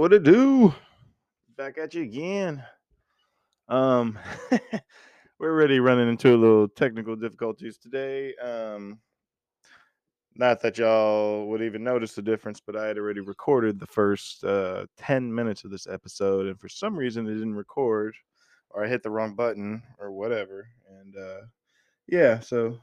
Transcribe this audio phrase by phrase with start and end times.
[0.00, 0.72] What it do?
[1.58, 2.64] Back at you again.
[3.68, 4.18] Um,
[5.38, 8.34] we're already running into a little technical difficulties today.
[8.36, 8.98] Um,
[10.36, 14.42] not that y'all would even notice the difference, but I had already recorded the first
[14.42, 18.14] uh, 10 minutes of this episode, and for some reason it didn't record,
[18.70, 20.66] or I hit the wrong button, or whatever.
[20.98, 21.40] And uh,
[22.08, 22.80] yeah, so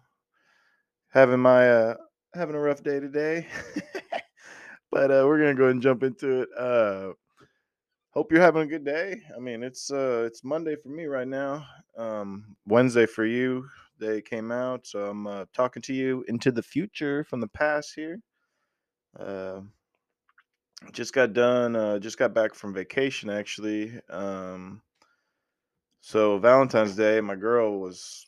[1.09, 1.95] having my uh,
[2.35, 3.47] having a rough day today.
[4.91, 6.49] but uh, we're gonna go ahead and jump into it.
[6.57, 7.13] Uh,
[8.11, 9.21] hope you're having a good day.
[9.35, 11.65] I mean, it's uh, it's Monday for me right now.
[11.97, 13.67] Um, Wednesday for you.
[13.99, 17.93] They came out, so I'm uh, talking to you into the future from the past
[17.95, 18.19] here.
[19.19, 19.61] Uh,
[20.91, 21.75] just got done.
[21.75, 23.99] Uh, just got back from vacation actually.
[24.09, 24.81] Um,
[26.01, 28.27] so Valentine's Day, my girl was,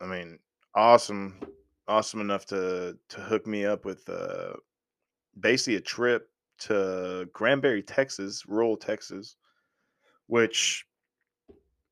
[0.00, 0.38] I mean,
[0.74, 1.40] awesome,
[1.88, 4.52] awesome enough to to hook me up with uh
[5.40, 6.28] basically a trip
[6.60, 9.36] to Granbury, Texas, rural Texas,
[10.26, 10.84] which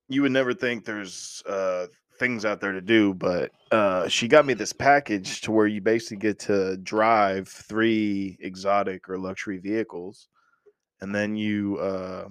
[0.08, 1.86] you would never think there's uh,
[2.18, 5.80] things out there to do, but uh, she got me this package to where you
[5.80, 10.28] basically get to drive three exotic or luxury vehicles,
[11.00, 12.28] and then you uh,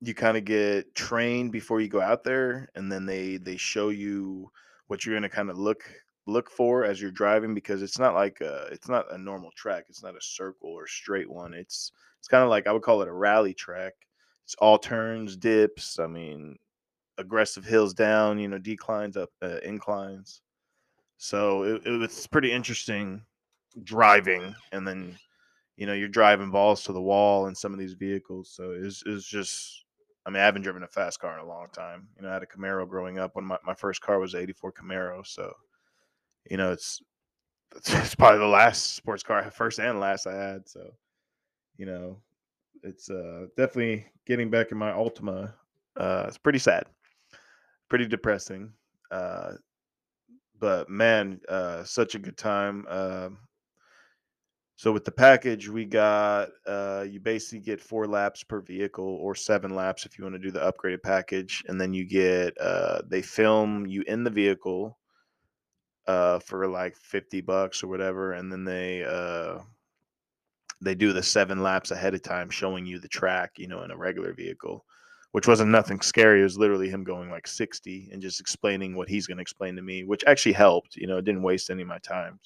[0.00, 3.90] you kind of get trained before you go out there, and then they they show
[3.90, 4.50] you
[4.86, 5.82] what you're going to kind of look
[6.26, 9.84] look for as you're driving because it's not like a, it's not a normal track.
[9.88, 11.54] It's not a circle or straight one.
[11.54, 13.94] It's it's kind of like I would call it a rally track.
[14.44, 15.98] It's all turns, dips.
[15.98, 16.56] I mean,
[17.18, 18.38] aggressive hills down.
[18.38, 20.42] You know, declines up, uh, inclines.
[21.16, 23.22] So it, it was pretty interesting
[23.84, 25.16] driving, and then
[25.76, 28.50] you know you're driving balls to the wall in some of these vehicles.
[28.50, 29.84] So it's it's just.
[30.26, 32.06] I mean, I haven't driven a fast car in a long time.
[32.16, 33.36] You know, I had a Camaro growing up.
[33.36, 35.26] When my, my first car was 84 Camaro.
[35.26, 35.54] So
[36.48, 37.00] you know, it's
[37.86, 40.68] it's probably the last sports car, first and last I had.
[40.68, 40.90] So,
[41.76, 42.18] you know,
[42.82, 45.52] it's uh, definitely getting back in my Altima.
[45.96, 46.84] Uh, it's pretty sad,
[47.88, 48.72] pretty depressing.
[49.10, 49.52] Uh,
[50.58, 52.86] but man, uh, such a good time.
[52.88, 53.30] Uh,
[54.76, 59.34] so with the package, we got uh, you basically get four laps per vehicle or
[59.34, 63.02] seven laps if you want to do the upgraded package, and then you get uh,
[63.06, 64.98] they film you in the vehicle
[66.06, 69.58] uh, for like 50 bucks or whatever and then they uh,
[70.80, 73.90] they do the seven laps ahead of time showing you the track you know in
[73.90, 74.84] a regular vehicle
[75.32, 79.08] which wasn't nothing scary it was literally him going like 60 and just explaining what
[79.08, 81.82] he's going to explain to me which actually helped you know it didn't waste any
[81.82, 82.38] of my time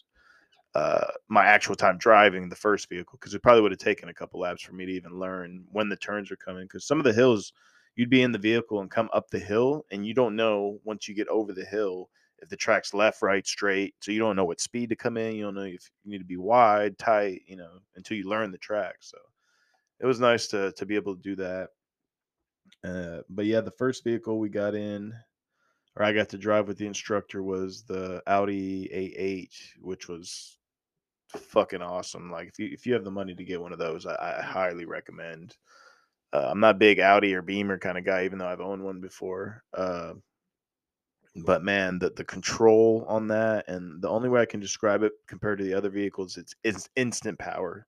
[0.74, 4.14] uh, my actual time driving the first vehicle because it probably would have taken a
[4.14, 7.04] couple laps for me to even learn when the turns are coming because some of
[7.04, 7.52] the hills
[7.94, 11.08] you'd be in the vehicle and come up the hill and you don't know once
[11.08, 12.08] you get over the hill
[12.40, 13.94] if the track's left, right, straight.
[14.00, 15.34] So you don't know what speed to come in.
[15.34, 18.50] You don't know if you need to be wide, tight, you know, until you learn
[18.50, 18.96] the track.
[19.00, 19.18] So
[20.00, 21.68] it was nice to to be able to do that.
[22.84, 25.14] Uh, but yeah, the first vehicle we got in,
[25.96, 30.58] or I got to drive with the instructor, was the Audi A8, which was
[31.28, 32.30] fucking awesome.
[32.30, 34.42] Like if you if you have the money to get one of those, I, I
[34.42, 35.56] highly recommend.
[36.32, 39.00] Uh, I'm not big Audi or Beamer kind of guy, even though I've owned one
[39.00, 39.62] before.
[39.72, 40.14] Uh,
[41.36, 45.12] but man, the the control on that and the only way I can describe it
[45.26, 47.86] compared to the other vehicles, it's it's instant power.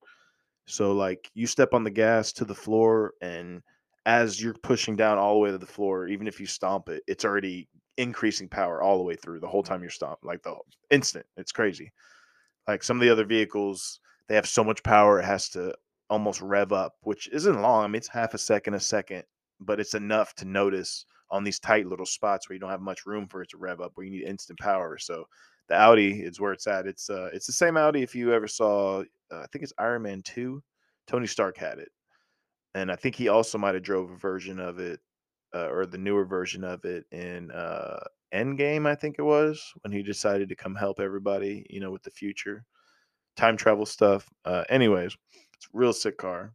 [0.65, 3.61] So like you step on the gas to the floor and
[4.05, 7.03] as you're pushing down all the way to the floor, even if you stomp it,
[7.07, 10.55] it's already increasing power all the way through the whole time you're stomping, like the
[10.91, 11.25] instant.
[11.35, 11.91] It's crazy.
[12.67, 15.73] Like some of the other vehicles, they have so much power it has to
[16.09, 17.83] almost rev up, which isn't long.
[17.83, 19.23] I mean, it's half a second, a second,
[19.59, 23.05] but it's enough to notice on these tight little spots where you don't have much
[23.05, 24.97] room for it to rev up, where you need instant power.
[24.97, 25.25] So
[25.67, 26.87] the Audi is where it's at.
[26.87, 29.01] It's uh, it's the same Audi if you ever saw,
[29.31, 30.63] uh, I think it's Iron Man Two.
[31.07, 31.89] Tony Stark had it,
[32.75, 34.99] and I think he also might have drove a version of it,
[35.55, 37.99] uh, or the newer version of it in uh,
[38.33, 38.85] Endgame.
[38.85, 42.11] I think it was when he decided to come help everybody, you know, with the
[42.11, 42.65] future
[43.37, 44.27] time travel stuff.
[44.45, 45.15] Uh, anyways,
[45.53, 46.53] it's real sick car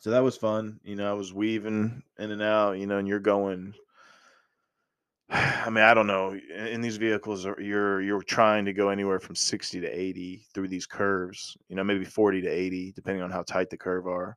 [0.00, 0.80] so that was fun.
[0.84, 3.74] You know, I was weaving in and out, you know, and you're going.
[5.30, 6.38] I mean, I don't know.
[6.56, 10.86] In these vehicles, you're you're trying to go anywhere from 60 to 80 through these
[10.86, 11.56] curves.
[11.68, 14.36] You know, maybe 40 to 80, depending on how tight the curve are.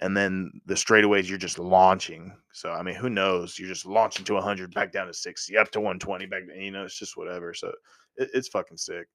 [0.00, 2.36] And then the straightaways, you're just launching.
[2.52, 3.58] So I mean, who knows?
[3.58, 6.42] You're just launching to 100, back down to 60, up to 120, back.
[6.56, 7.54] You know, it's just whatever.
[7.54, 7.68] So
[8.16, 9.08] it, it's fucking sick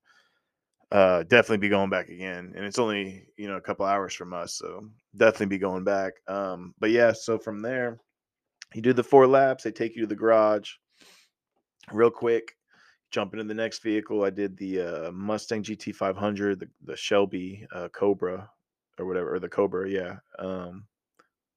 [0.91, 2.53] uh, definitely be going back again.
[2.55, 6.13] And it's only you know a couple hours from us, so definitely be going back.
[6.27, 7.99] Um, but yeah, so from there,
[8.73, 9.63] you do the four laps.
[9.63, 10.71] They take you to the garage,
[11.91, 12.55] real quick.
[13.11, 14.23] Jump into the next vehicle.
[14.23, 18.47] I did the uh, Mustang GT500, the, the Shelby uh, Cobra
[18.99, 19.89] or whatever, or the Cobra.
[19.89, 20.17] Yeah.
[20.37, 20.85] Um,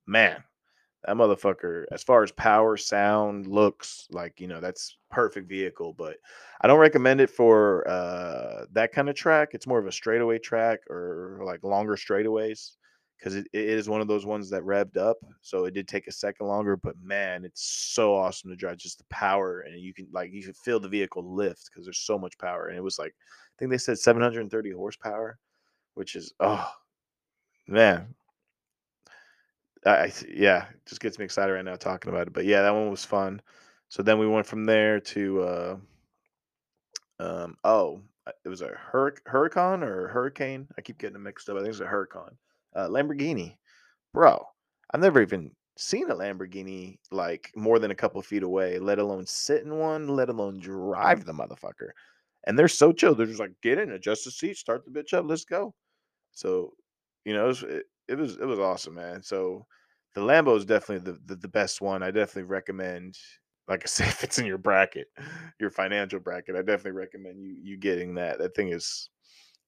[0.07, 0.43] man,
[1.05, 5.93] that motherfucker, as far as power, sound, looks, like you know, that's perfect vehicle.
[5.93, 6.17] But
[6.61, 9.51] I don't recommend it for uh, that kind of track.
[9.53, 12.73] It's more of a straightaway track or like longer straightaways
[13.23, 15.17] because it, it is one of those ones that revved up.
[15.43, 18.79] So it did take a second longer, but man, it's so awesome to drive.
[18.79, 21.99] Just the power, and you can like you can feel the vehicle lift because there's
[21.99, 22.69] so much power.
[22.69, 25.39] And it was like I think they said 730 horsepower,
[25.95, 26.69] which is oh
[27.67, 28.15] man,
[29.85, 32.33] I yeah, just gets me excited right now talking about it.
[32.33, 33.43] But yeah, that one was fun.
[33.89, 35.77] So then we went from there to uh
[37.19, 38.01] um oh
[38.45, 40.69] it was a Hurac- hurricane or Hurricane.
[40.79, 41.57] I keep getting them mixed up.
[41.57, 42.37] I think it's a hurricane.
[42.75, 43.57] Uh, Lamborghini,
[44.15, 44.45] bro.
[44.93, 49.27] I've never even seen a Lamborghini like more than a couple feet away, let alone
[49.27, 51.91] sit in one, let alone drive the motherfucker.
[52.47, 53.15] And they're so chill.
[53.15, 55.75] They're just like, get in, adjust the seat, start the bitch up, let's go.
[56.33, 56.75] So,
[57.25, 59.23] you know, it was it, it was it was awesome, man.
[59.23, 59.67] So
[60.15, 62.03] the Lambo is definitely the, the the best one.
[62.03, 63.17] I definitely recommend.
[63.69, 65.09] Like I say, if it's in your bracket,
[65.61, 68.39] your financial bracket, I definitely recommend you you getting that.
[68.39, 69.11] That thing is,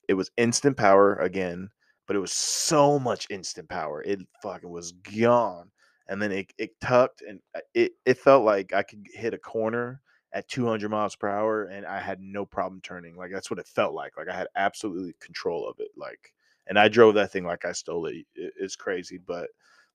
[0.08, 1.70] it was instant power again,
[2.06, 4.02] but it was so much instant power.
[4.02, 5.70] It fucking was gone,
[6.08, 9.38] and then it it tucked, and uh, it it felt like I could hit a
[9.38, 10.00] corner
[10.32, 13.16] at 200 miles per hour, and I had no problem turning.
[13.16, 14.16] Like that's what it felt like.
[14.16, 15.90] Like I had absolutely control of it.
[15.96, 16.32] Like,
[16.66, 18.26] and I drove that thing like I stole it.
[18.34, 19.48] it it's crazy, but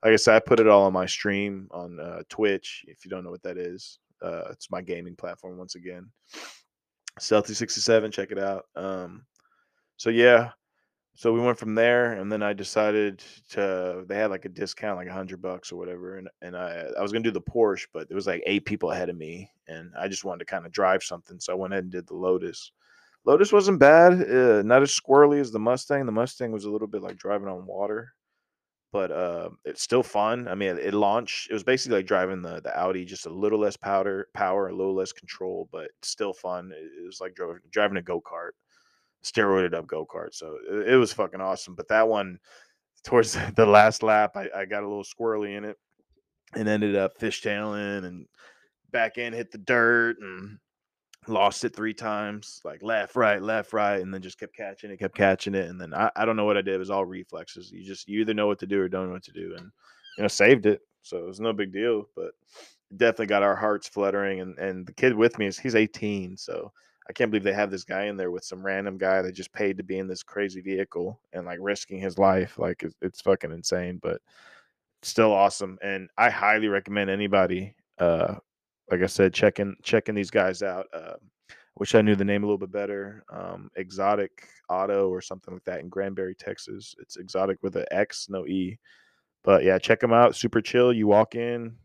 [0.03, 2.85] like I said, I put it all on my stream on uh, Twitch.
[2.87, 6.09] If you don't know what that is, uh, it's my gaming platform once again.
[7.19, 8.65] Stealthy sixty seven, check it out.
[8.75, 9.25] Um,
[9.97, 10.51] so yeah,
[11.19, 14.05] so we went from there, and then I decided to.
[14.07, 17.01] They had like a discount, like a hundred bucks or whatever, and and I I
[17.01, 19.91] was gonna do the Porsche, but there was like eight people ahead of me, and
[19.99, 22.15] I just wanted to kind of drive something, so I went ahead and did the
[22.15, 22.71] Lotus.
[23.25, 26.05] Lotus wasn't bad, uh, not as squirrely as the Mustang.
[26.05, 28.13] The Mustang was a little bit like driving on water
[28.91, 30.47] but uh, it's still fun.
[30.47, 31.49] I mean, it launched.
[31.49, 34.75] It was basically like driving the the Audi, just a little less powder power, a
[34.75, 36.71] little less control, but still fun.
[36.71, 37.37] It, it was like
[37.71, 38.51] driving, a go kart,
[39.23, 40.33] steroided up go kart.
[40.33, 41.75] So it, it, was fucking awesome.
[41.75, 42.39] But that one,
[43.03, 45.77] towards the last lap, I, I got a little squirrely in it,
[46.55, 48.25] and ended up fishtailing and
[48.91, 50.57] back end hit the dirt and
[51.27, 54.99] lost it three times, like left, right, left, right, and then just kept catching it,
[54.99, 56.75] kept catching it, and then I, I don't know what I did.
[56.75, 57.71] It was all reflexes.
[57.71, 59.71] You just you either know what to do or don't know what to do, and
[60.17, 62.07] you know saved it, so it was no big deal.
[62.15, 62.31] But
[62.95, 66.71] definitely got our hearts fluttering, and and the kid with me is he's 18, so
[67.09, 69.51] I can't believe they have this guy in there with some random guy that just
[69.51, 72.59] paid to be in this crazy vehicle and like risking his life.
[72.59, 74.21] Like it's, it's fucking insane, but
[75.01, 75.79] still awesome.
[75.81, 78.35] And I highly recommend anybody uh
[78.91, 80.87] like I said, checking checking these guys out.
[80.93, 81.13] Uh,
[81.77, 83.23] wish I knew the name a little bit better.
[83.31, 86.95] Um, Exotic Auto or something like that in Granbury, Texas.
[86.99, 88.77] It's exotic with an X, no E.
[89.43, 90.35] But yeah, check them out.
[90.35, 90.91] Super chill.
[90.91, 91.75] You walk in,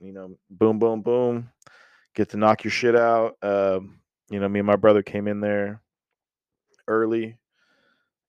[0.00, 1.50] you know, boom, boom, boom.
[2.14, 3.36] Get to knock your shit out.
[3.42, 4.00] Um,
[4.30, 5.80] you know, me and my brother came in there
[6.88, 7.36] early.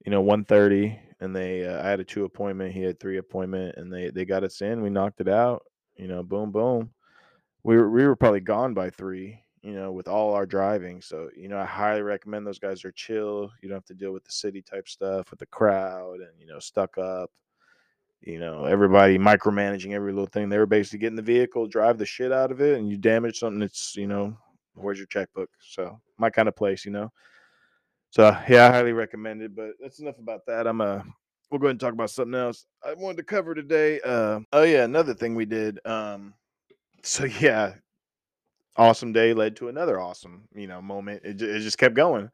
[0.06, 2.74] You know, 1.30 and they uh, I had a two appointment.
[2.74, 4.82] He had three appointment, and they they got us in.
[4.82, 5.64] We knocked it out.
[5.96, 6.92] You know, boom, boom
[7.65, 11.01] we were we were probably gone by three, you know, with all our driving.
[11.01, 13.51] So, you know, I highly recommend those guys are chill.
[13.60, 16.45] You don't have to deal with the city type stuff with the crowd and, you
[16.45, 17.31] know, stuck up.
[18.22, 20.48] You know, everybody micromanaging every little thing.
[20.48, 23.39] They were basically getting the vehicle, drive the shit out of it, and you damage
[23.39, 24.38] something it's, you know,
[24.75, 25.50] where's your checkbook?
[25.60, 27.12] So my kind of place, you know.
[28.12, 29.55] So yeah, I highly recommend it.
[29.55, 30.67] But that's enough about that.
[30.67, 31.03] I'm a
[31.50, 34.01] we'll go ahead and talk about something else I wanted to cover today.
[34.01, 35.79] Uh, oh yeah, another thing we did.
[35.84, 36.36] Um,
[37.05, 37.74] so yeah,
[38.75, 41.21] awesome day led to another awesome, you know, moment.
[41.24, 42.29] It, it just kept going.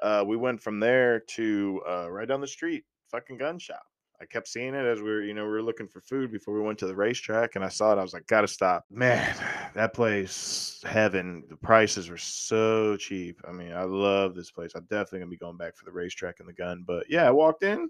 [0.00, 3.82] Uh, we went from there to uh, right down the street, fucking gun shop.
[4.22, 6.52] I kept seeing it as we were, you know, we were looking for food before
[6.52, 7.98] we went to the racetrack, and I saw it.
[7.98, 9.34] I was like, gotta stop, man.
[9.74, 11.42] That place, heaven.
[11.48, 13.40] The prices were so cheap.
[13.48, 14.72] I mean, I love this place.
[14.74, 16.84] I'm definitely gonna be going back for the racetrack and the gun.
[16.86, 17.88] But yeah, I walked in,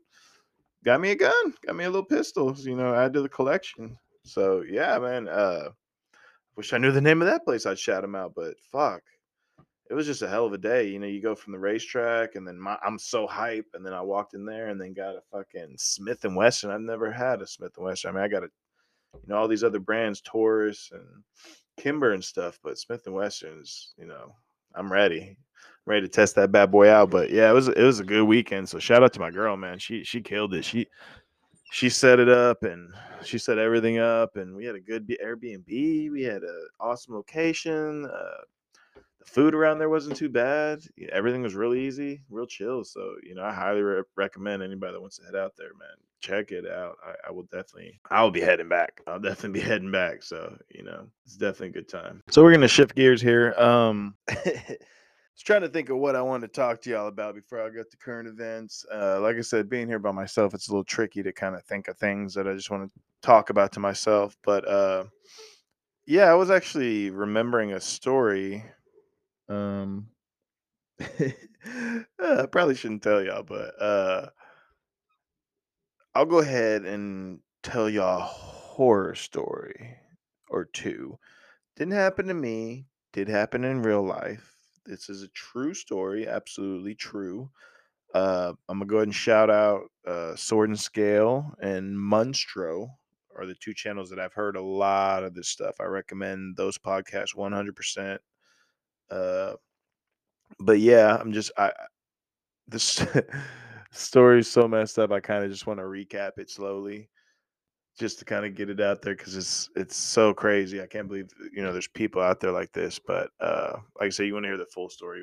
[0.85, 2.55] got me a gun, got me a little pistol.
[2.57, 3.97] You know, add to the collection.
[4.25, 5.27] So yeah, man.
[5.27, 5.71] Uh,
[6.61, 7.65] Wish I knew the name of that place.
[7.65, 9.01] I'd shout him out, but fuck,
[9.89, 10.87] it was just a hell of a day.
[10.89, 13.95] You know, you go from the racetrack, and then my, I'm so hype, and then
[13.95, 16.71] I walked in there, and then got a fucking Smith and Wesson.
[16.71, 18.11] I've never had a Smith and Wesson.
[18.11, 18.51] I mean, I got a,
[19.15, 21.25] you know, all these other brands, Taurus and
[21.79, 24.35] Kimber and stuff, but Smith and Wesson's, you know,
[24.75, 25.21] I'm ready.
[25.31, 25.37] I'm
[25.87, 27.09] ready to test that bad boy out.
[27.09, 28.69] But yeah, it was it was a good weekend.
[28.69, 29.79] So shout out to my girl, man.
[29.79, 30.67] She she killed it.
[30.67, 30.89] She
[31.71, 32.93] she set it up and
[33.25, 38.07] she set everything up and we had a good airbnb we had an awesome location
[38.07, 38.43] uh,
[39.19, 40.81] the food around there wasn't too bad
[41.13, 45.01] everything was really easy real chill so you know i highly re- recommend anybody that
[45.01, 46.97] wants to head out there man check it out.
[47.05, 49.03] I, I will definitely, I will be heading back.
[49.07, 50.23] I'll definitely be heading back.
[50.23, 52.23] So you know, it's definitely a good time.
[52.31, 53.55] So we're gonna shift gears here.
[53.55, 54.15] Um,
[55.43, 57.91] trying to think of what I wanted to talk to y'all about before I get
[57.91, 58.85] to current events.
[58.93, 61.63] Uh, like I said, being here by myself, it's a little tricky to kind of
[61.65, 64.37] think of things that I just want to talk about to myself.
[64.43, 65.05] But uh,
[66.07, 68.65] yeah, I was actually remembering a story.
[69.49, 70.09] Um,
[71.01, 71.35] I
[72.53, 74.27] probably shouldn't tell y'all, but uh,
[76.15, 79.97] I'll go ahead and tell y'all a horror story
[80.49, 81.19] or two.
[81.77, 82.87] Didn't happen to me.
[83.13, 84.60] Did happen in real life.
[84.91, 87.49] This is a true story, absolutely true.
[88.13, 92.89] Uh, I'm gonna go ahead and shout out uh, Sword and Scale and Munstro
[93.37, 95.77] are the two channels that I've heard a lot of this stuff.
[95.81, 98.19] I recommend those podcasts 100%.
[99.13, 99.55] Uh,
[100.59, 101.71] but yeah, I'm just I
[102.67, 103.05] this
[103.93, 105.13] story is so messed up.
[105.13, 107.09] I kind of just want to recap it slowly
[108.01, 110.81] just to kind of get it out there because it's it's so crazy.
[110.81, 112.99] I can't believe you know there's people out there like this.
[112.99, 115.23] But uh, like I say, you want to hear the full story.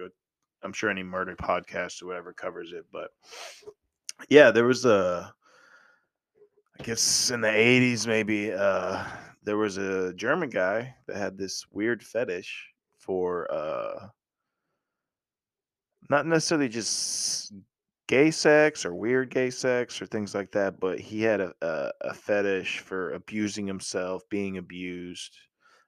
[0.63, 2.85] I'm sure any murder podcast or whatever covers it.
[2.93, 3.09] But
[4.29, 5.33] yeah, there was a,
[6.79, 9.03] I guess in the 80s maybe uh,
[9.43, 12.69] there was a German guy that had this weird fetish
[12.99, 14.07] for uh,
[16.09, 17.53] not necessarily just
[18.07, 21.91] gay sex or weird gay sex or things like that, but he had a, a,
[22.01, 25.37] a fetish for abusing himself, being abused,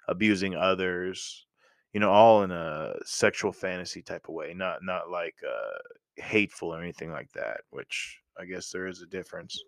[0.08, 1.46] abusing others,
[1.94, 6.74] you know, all in a sexual fantasy type of way, not not like uh, hateful
[6.74, 7.62] or anything like that.
[7.70, 9.60] Which I guess there is a difference.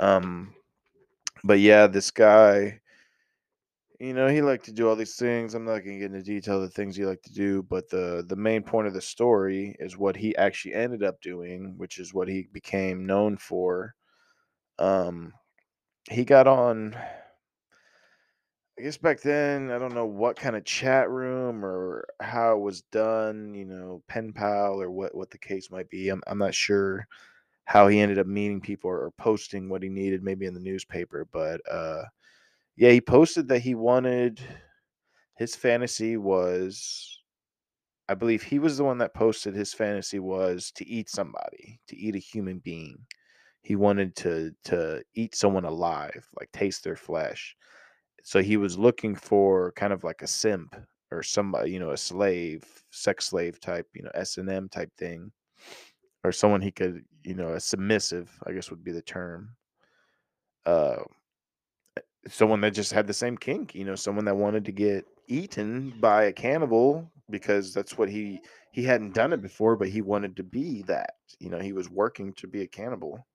[0.00, 0.54] Um,
[1.44, 2.80] but yeah, this guy
[4.00, 5.54] you know, he liked to do all these things.
[5.54, 7.88] I'm not going to get into detail of the things he liked to do, but
[7.88, 11.98] the the main point of the story is what he actually ended up doing, which
[11.98, 13.94] is what he became known for.
[14.78, 15.32] Um,
[16.10, 16.96] he got on.
[18.78, 22.60] I guess back then, I don't know what kind of chat room or how it
[22.60, 23.54] was done.
[23.54, 26.10] You know, pen pal or what what the case might be.
[26.10, 27.06] I'm I'm not sure
[27.66, 30.60] how he ended up meeting people or, or posting what he needed, maybe in the
[30.60, 32.04] newspaper, but uh
[32.76, 34.40] yeah, he posted that he wanted
[35.36, 37.20] his fantasy was
[38.08, 41.96] I believe he was the one that posted his fantasy was to eat somebody, to
[41.96, 42.98] eat a human being.
[43.62, 47.56] He wanted to to eat someone alive, like taste their flesh.
[48.24, 50.76] So he was looking for kind of like a simp
[51.12, 54.90] or somebody, you know, a slave, sex slave type, you know, S and M type
[54.98, 55.32] thing,
[56.24, 59.56] or someone he could, you know, a submissive, I guess would be the term.
[60.64, 61.02] Uh,
[62.28, 65.94] someone that just had the same kink, you know, someone that wanted to get eaten
[66.00, 68.40] by a cannibal because that's what he
[68.72, 71.14] he hadn't done it before, but he wanted to be that.
[71.38, 73.26] You know, he was working to be a cannibal.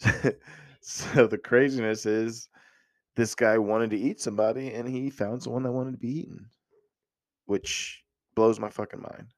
[0.80, 2.48] so the craziness is
[3.16, 6.46] this guy wanted to eat somebody and he found someone that wanted to be eaten,
[7.46, 8.02] which
[8.34, 9.28] blows my fucking mind.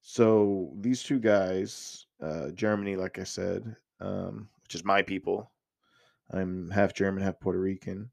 [0.00, 5.50] So these two guys, uh, Germany, like I said, um, which is my people,
[6.30, 8.10] I'm half German, half Puerto Rican.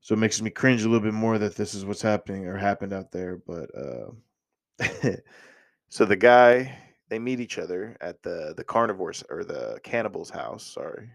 [0.00, 2.56] So it makes me cringe a little bit more that this is what's happening or
[2.56, 3.38] happened out there.
[3.46, 4.10] But uh,
[5.88, 10.64] so the guy, they meet each other at the the carnivores or the cannibal's house.
[10.64, 11.10] Sorry,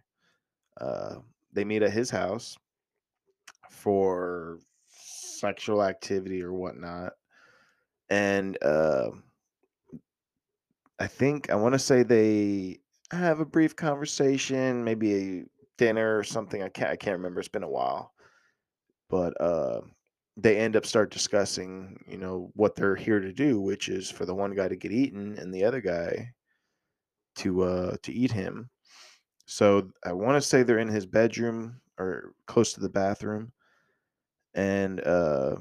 [0.82, 1.18] uh,
[1.54, 2.58] they meet at his house
[3.70, 7.14] for sexual activity or whatnot,
[8.10, 9.10] and uh,
[11.00, 12.80] I think I want to say they
[13.12, 15.46] have a brief conversation, maybe a
[15.80, 16.62] dinner or something.
[16.62, 17.40] I can't I can't remember.
[17.40, 18.14] It's been a while,
[19.10, 19.82] but uh,
[20.38, 24.26] they end up start discussing, you know, what they're here to do, which is for
[24.26, 26.32] the one guy to get eaten and the other guy
[27.38, 28.70] to uh to eat him.
[29.46, 33.52] So I want to say they're in his bedroom or close to the bathroom,
[34.54, 35.56] and uh,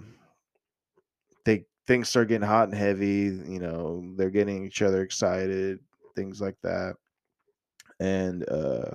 [1.44, 3.40] they things start getting hot and heavy.
[3.46, 5.78] You know, they're getting each other excited,
[6.16, 6.96] things like that,
[8.00, 8.90] and uh,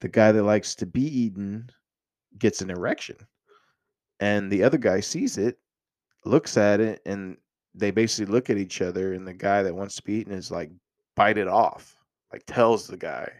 [0.00, 1.70] the guy that likes to be eaten
[2.38, 3.16] gets an erection.
[4.18, 5.58] And the other guy sees it,
[6.24, 7.36] looks at it, and
[7.74, 9.12] they basically look at each other.
[9.14, 10.70] And the guy that wants to be eaten is like,
[11.16, 11.96] bite it off,
[12.32, 13.30] like tells the guy,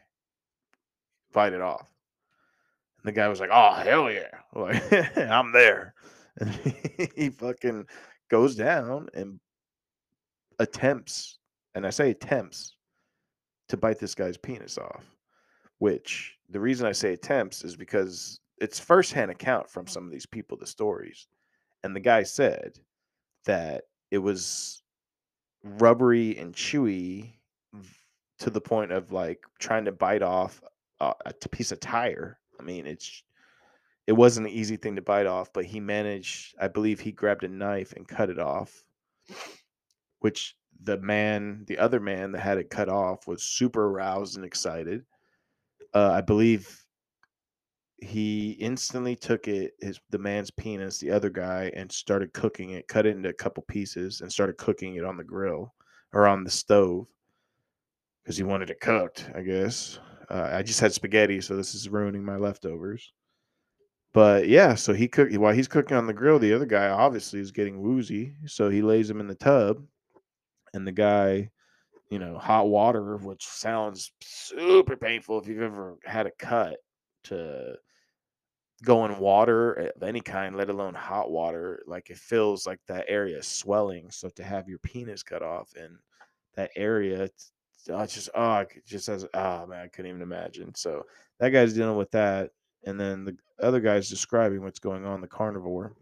[1.33, 1.89] bite it off.
[3.03, 4.29] And the guy was like, oh, hell yeah.
[4.55, 5.95] Like, I'm there.
[6.39, 6.55] And
[7.17, 7.87] he fucking
[8.31, 9.41] goes down and
[10.59, 11.39] attempts,
[11.75, 12.77] and I say attempts,
[13.69, 15.05] to bite this guy's penis off
[15.81, 19.91] which the reason I say attempts is because it's firsthand account from mm.
[19.91, 21.27] some of these people, the stories.
[21.83, 22.79] And the guy said
[23.47, 24.83] that it was
[25.65, 27.33] rubbery and chewy
[28.39, 30.61] to the point of like trying to bite off
[31.01, 32.39] a piece of tire.
[32.59, 33.23] I mean, it's
[34.07, 36.55] it wasn't an easy thing to bite off, but he managed.
[36.61, 38.85] I believe he grabbed a knife and cut it off,
[40.19, 44.45] which the man, the other man that had it cut off, was super aroused and
[44.45, 45.05] excited.
[45.95, 46.85] Uh, I believe
[47.99, 52.89] he instantly took it, his the man's penis, the other guy, and started cooking it,
[52.89, 55.75] cut it into a couple pieces, and started cooking it on the grill
[56.13, 57.07] or on the stove
[58.23, 59.29] because he wanted it cooked.
[59.35, 59.99] I guess
[60.31, 63.13] uh, I just had spaghetti, so this is ruining my leftovers.
[64.13, 66.39] But yeah, so he cooked while he's cooking on the grill.
[66.39, 69.85] The other guy obviously is getting woozy, so he lays him in the tub,
[70.75, 71.51] and the guy,
[72.11, 76.77] you know, hot water, which sounds super painful if you've ever had a cut
[77.25, 77.75] to
[78.83, 81.83] go in water eh, of any kind, let alone hot water.
[81.87, 84.11] Like it feels like that area is swelling.
[84.11, 85.97] So to have your penis cut off in
[86.57, 87.53] that area, it's,
[87.87, 90.75] it's just oh, it just as oh man, I couldn't even imagine.
[90.75, 91.05] So
[91.39, 92.51] that guy's dealing with that
[92.85, 95.95] and then the other guy's describing what's going on the carnivore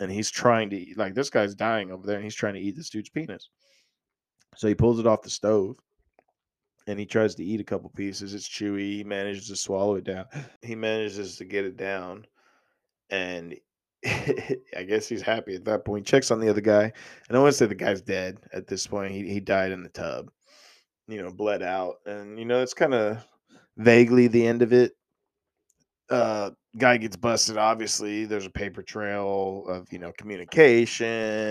[0.00, 2.60] and he's trying to eat like this guy's dying over there and he's trying to
[2.60, 3.50] eat this dude's penis
[4.56, 5.76] so he pulls it off the stove
[6.86, 10.04] and he tries to eat a couple pieces it's chewy he manages to swallow it
[10.04, 10.24] down
[10.62, 12.26] he manages to get it down
[13.10, 13.54] and
[14.06, 16.06] I guess he's happy at that point.
[16.06, 16.92] He checks on the other guy.
[17.28, 19.12] And I want to say the guy's dead at this point.
[19.12, 20.30] He he died in the tub,
[21.08, 21.96] you know, bled out.
[22.04, 23.26] And you know, it's kind of
[23.78, 24.92] vaguely the end of it
[26.10, 31.06] uh guy gets busted obviously there's a paper trail of you know communication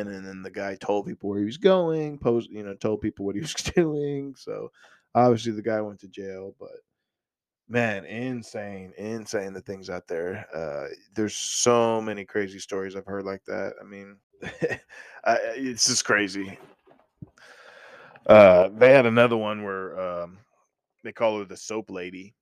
[0.07, 3.25] and then the guy told people where he was going post you know told people
[3.25, 4.71] what he was doing so
[5.15, 6.69] obviously the guy went to jail but
[7.67, 13.25] man insane insane the things out there uh there's so many crazy stories i've heard
[13.25, 14.17] like that i mean
[15.55, 16.57] it's just crazy.
[18.27, 20.37] Uh they had another one where um
[21.03, 22.35] they call her the soap lady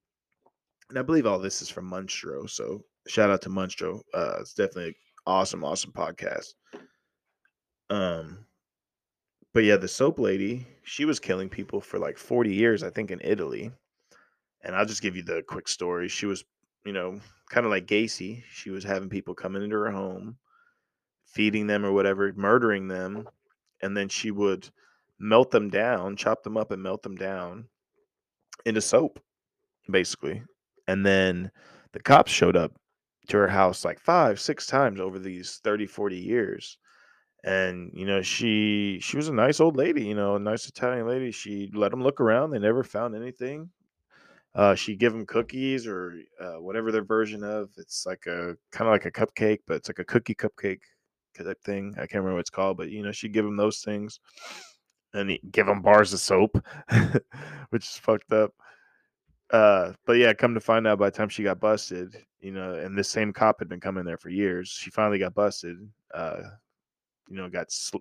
[0.91, 2.45] and I believe all this is from Munstro.
[2.49, 4.01] So shout out to Munstro.
[4.13, 6.53] Uh, it's definitely an awesome, awesome podcast.
[7.89, 8.45] Um,
[9.53, 13.09] but yeah, the soap lady, she was killing people for like 40 years, I think,
[13.09, 13.71] in Italy.
[14.63, 16.09] And I'll just give you the quick story.
[16.09, 16.43] She was,
[16.85, 18.43] you know, kind of like Gacy.
[18.51, 20.35] She was having people coming into her home,
[21.25, 23.29] feeding them or whatever, murdering them,
[23.81, 24.69] and then she would
[25.19, 27.69] melt them down, chop them up and melt them down
[28.65, 29.21] into soap,
[29.89, 30.43] basically.
[30.91, 31.51] And then
[31.93, 32.73] the cops showed up
[33.29, 36.77] to her house like five, six times over these 30, 40 years.
[37.45, 41.07] And, you know, she she was a nice old lady, you know, a nice Italian
[41.07, 41.31] lady.
[41.31, 42.51] She let them look around.
[42.51, 43.69] They never found anything.
[44.53, 47.69] Uh, she give them cookies or uh, whatever their version of.
[47.77, 50.81] It's like a kind of like a cupcake, but it's like a cookie cupcake
[51.63, 51.93] thing.
[51.95, 54.19] I can't remember what it's called, but you know, she give them those things,
[55.13, 56.61] and give them bars of soap,
[57.69, 58.51] which is fucked up.
[59.51, 62.73] Uh, but yeah, come to find out by the time she got busted, you know,
[62.75, 64.69] and this same cop had been coming there for years.
[64.69, 65.77] She finally got busted.
[66.13, 66.41] Uh,
[67.29, 67.97] you know, got sl-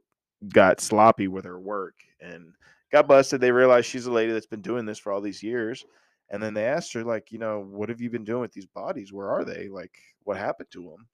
[0.48, 2.52] got sloppy with her work and
[2.92, 3.40] got busted.
[3.40, 5.84] They realized she's a lady that's been doing this for all these years.
[6.30, 8.66] And then they asked her, like, you know, what have you been doing with these
[8.66, 9.12] bodies?
[9.12, 9.68] Where are they?
[9.68, 11.06] Like, what happened to them?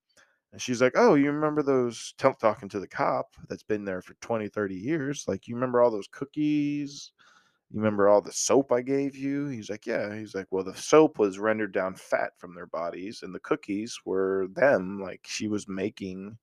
[0.53, 4.03] And she's like, oh, you remember those, t- talking to the cop that's been there
[4.03, 5.25] for 20, 30 years?
[5.27, 7.13] Like, you remember all those cookies
[7.71, 9.47] you remember all the soap I gave you?
[9.49, 10.15] He's like, yeah.
[10.15, 13.99] He's like, well, the soap was rendered down fat from their bodies, and the cookies
[14.05, 15.01] were them.
[15.01, 16.39] Like she was making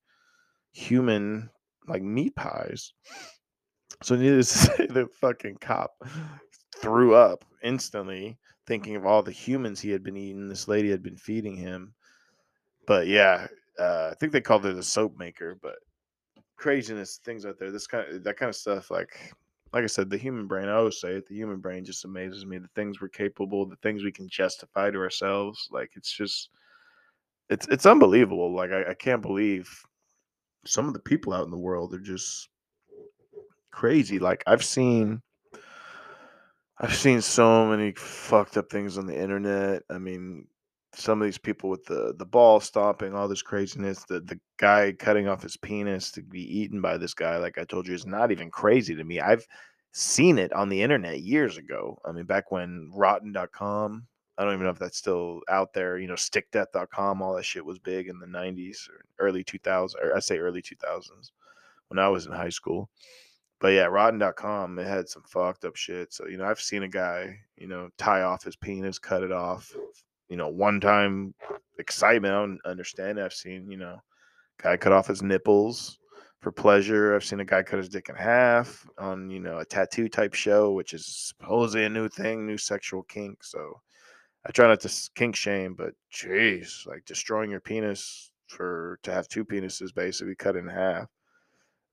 [0.74, 1.50] human
[1.88, 2.94] like meat pies.
[4.02, 5.94] So needless to say, the fucking cop
[6.82, 10.50] threw up instantly, thinking of all the humans he had been eating.
[10.50, 11.94] This lady had been feeding him.
[12.86, 13.48] But yeah,
[13.80, 15.58] uh, I think they called her the soap maker.
[15.62, 15.76] But
[16.58, 17.72] craziness, things out there.
[17.72, 19.34] This kind of that kind of stuff, like
[19.74, 22.46] like I said, the human brain, I always say it, the human brain just amazes
[22.46, 22.60] me.
[22.60, 25.68] The things we're capable, the things we can justify to ourselves.
[25.72, 26.52] Like it's just
[27.50, 28.54] it's it's unbelievable.
[28.54, 29.68] Like I, I can't believe
[30.66, 32.50] some of the people out in the world are just
[33.72, 34.20] crazy.
[34.20, 35.22] Like I've seen
[36.78, 39.84] I've seen so many fucked up things on the internet.
[39.90, 40.48] I mean,
[40.96, 44.94] some of these people with the the ball stomping, all this craziness, the the guy
[44.98, 48.06] cutting off his penis to be eaten by this guy, like I told you, is
[48.06, 49.20] not even crazy to me.
[49.20, 49.48] I've
[49.92, 52.00] seen it on the internet years ago.
[52.06, 56.08] I mean, back when rotten.com, I don't even know if that's still out there, you
[56.08, 60.20] know, stickdeath.com, all that shit was big in the 90s or early 2000s, or I
[60.20, 61.32] say early 2000s
[61.90, 62.90] when I was in high school.
[63.60, 66.12] But yeah, rotten.com, it had some fucked up shit.
[66.12, 69.32] So, you know, I've seen a guy, you know, tie off his penis, cut it
[69.32, 69.74] off,
[70.30, 71.34] you know, one time
[71.80, 72.34] excitement.
[72.34, 73.20] I don't understand.
[73.20, 73.98] I've seen, you know,
[74.62, 76.00] guy cut off his nipples
[76.40, 77.16] for pleasure.
[77.16, 80.34] I've seen a guy cut his dick in half on, you know, a tattoo type
[80.34, 83.44] show, which is supposedly a new thing, new sexual kink.
[83.44, 83.80] So
[84.46, 89.28] I try not to kink shame, but jeez, like destroying your penis for to have
[89.28, 91.08] two penises basically cut in half,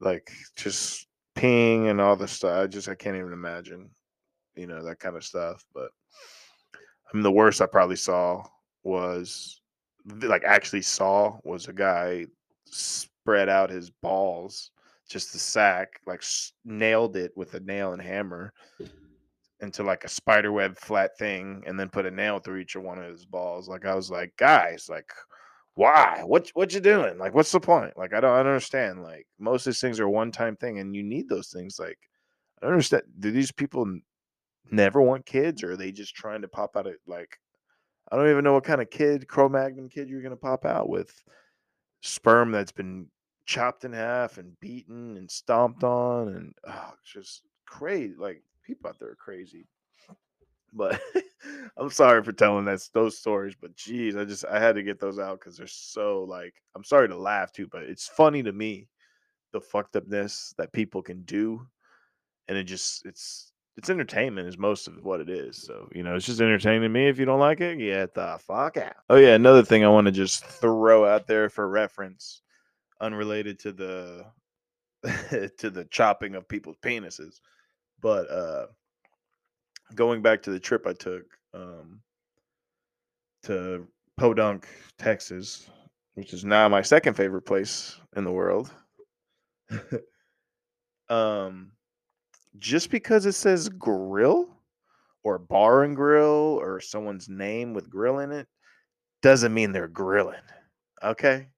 [0.01, 2.59] like just peeing and all this stuff.
[2.59, 3.91] I just I can't even imagine,
[4.57, 5.65] you know, that kind of stuff.
[5.73, 5.91] But
[7.11, 8.45] I mean, the worst I probably saw
[8.83, 9.61] was
[10.23, 12.27] like actually saw was a guy
[12.65, 14.71] spread out his balls,
[15.09, 16.23] just the sack, like
[16.65, 18.53] nailed it with a nail and hammer
[19.61, 22.83] into like a spider web flat thing, and then put a nail through each of
[22.83, 23.69] one of his balls.
[23.69, 25.11] Like I was like, guys, like
[25.75, 26.23] why?
[26.25, 27.19] What what you doing?
[27.19, 27.97] Like, what's the point?
[27.97, 29.03] Like, I don't, I don't understand.
[29.03, 31.79] Like, most of these things are one time thing, and you need those things.
[31.79, 31.99] Like,
[32.61, 33.05] I don't understand.
[33.19, 34.01] Do these people
[34.73, 37.39] never want kids, or are they just trying to pop out of like?
[38.11, 41.13] I don't even know what kind of kid, Cro-Magnon kid, you're gonna pop out with
[42.03, 43.07] sperm that's been
[43.47, 48.15] chopped in half and beaten and stomped on, and oh, just crazy.
[48.19, 49.67] Like, people out there are crazy.
[50.73, 51.01] But
[51.77, 55.01] I'm sorry for telling that those stories, but geez, I just I had to get
[55.01, 58.53] those out because they're so like I'm sorry to laugh too, but it's funny to
[58.53, 58.89] me
[59.53, 61.67] the fucked upness that people can do,
[62.49, 65.57] and it just it's it's entertainment is most of what it is.
[65.57, 67.09] So you know, it's just entertaining me.
[67.09, 68.93] If you don't like it, get the fuck out.
[69.09, 72.43] Oh yeah, another thing I want to just throw out there for reference,
[73.01, 74.27] unrelated to the
[75.57, 77.41] to the chopping of people's penises,
[78.03, 78.67] but uh
[79.95, 82.03] going back to the trip I took um,
[83.45, 83.89] to
[84.19, 85.71] Podunk, Texas,
[86.17, 88.71] which is now my second favorite place in the world.
[91.09, 91.73] um,
[92.59, 94.49] just because it says grill
[95.23, 98.49] or bar and grill or someone's name with grill in it
[99.23, 100.41] doesn't mean they're grilling.
[101.03, 101.49] Okay.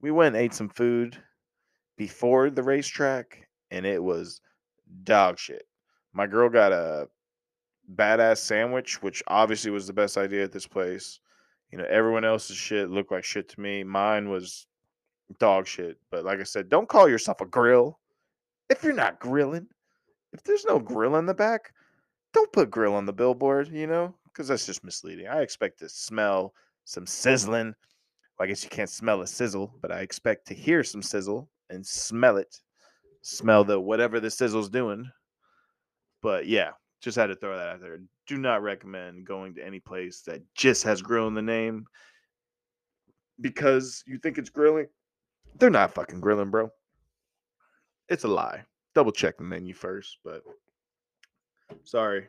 [0.00, 1.16] We went and ate some food
[1.96, 4.40] before the racetrack and it was
[5.04, 5.66] dog shit.
[6.12, 7.08] My girl got a
[7.94, 11.20] badass sandwich, which obviously was the best idea at this place.
[11.70, 13.82] You know, everyone else's shit looked like shit to me.
[13.82, 14.66] Mine was
[15.38, 15.98] dog shit.
[16.10, 17.98] But like I said, don't call yourself a grill
[18.70, 19.66] if you're not grilling.
[20.32, 21.72] If there's no grill in the back,
[22.32, 25.28] don't put grill on the billboard, you know, because that's just misleading.
[25.28, 26.52] I expect to smell
[26.84, 27.74] some sizzling.
[28.38, 31.48] Well, I guess you can't smell a sizzle, but I expect to hear some sizzle
[31.70, 32.60] and smell it.
[33.22, 35.10] Smell the whatever the sizzle's doing.
[36.22, 37.98] But yeah, just had to throw that out there.
[38.26, 41.86] Do not recommend going to any place that just has grill in the name
[43.40, 44.86] because you think it's grilling.
[45.58, 46.70] They're not fucking grilling, bro.
[48.08, 48.64] It's a lie.
[48.96, 50.42] Double check the menu first, but
[51.84, 52.26] sorry.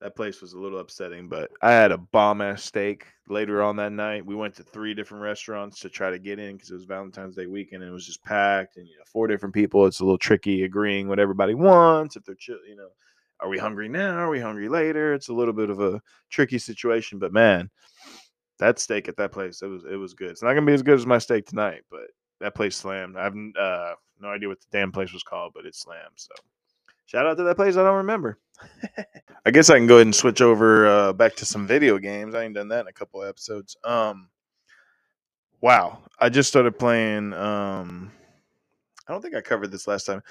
[0.00, 3.76] That place was a little upsetting, but I had a bomb ass steak later on
[3.76, 4.24] that night.
[4.24, 7.36] We went to three different restaurants to try to get in because it was Valentine's
[7.36, 8.76] Day weekend and it was just packed.
[8.76, 9.86] And you know, four different people.
[9.86, 12.90] It's a little tricky agreeing what everybody wants if they're chill, you know
[13.40, 14.16] are we hungry now?
[14.16, 15.12] Are we hungry later?
[15.12, 16.00] It's a little bit of a
[16.30, 17.70] tricky situation, but man,
[18.58, 20.30] that steak at that place, it was it was good.
[20.30, 22.06] It's not gonna be as good as my steak tonight, but
[22.40, 23.16] that place slammed.
[23.16, 26.14] I have uh, no idea what the damn place was called, but it slammed.
[26.16, 26.34] So
[27.06, 28.38] shout out to that place I don't remember.
[29.46, 32.34] I guess I can go ahead and switch over uh, back to some video games.
[32.34, 33.76] I ain't done that in a couple episodes.
[33.84, 34.28] Um,
[35.60, 37.32] wow, I just started playing.
[37.34, 38.12] Um,
[39.08, 40.22] I don't think I covered this last time.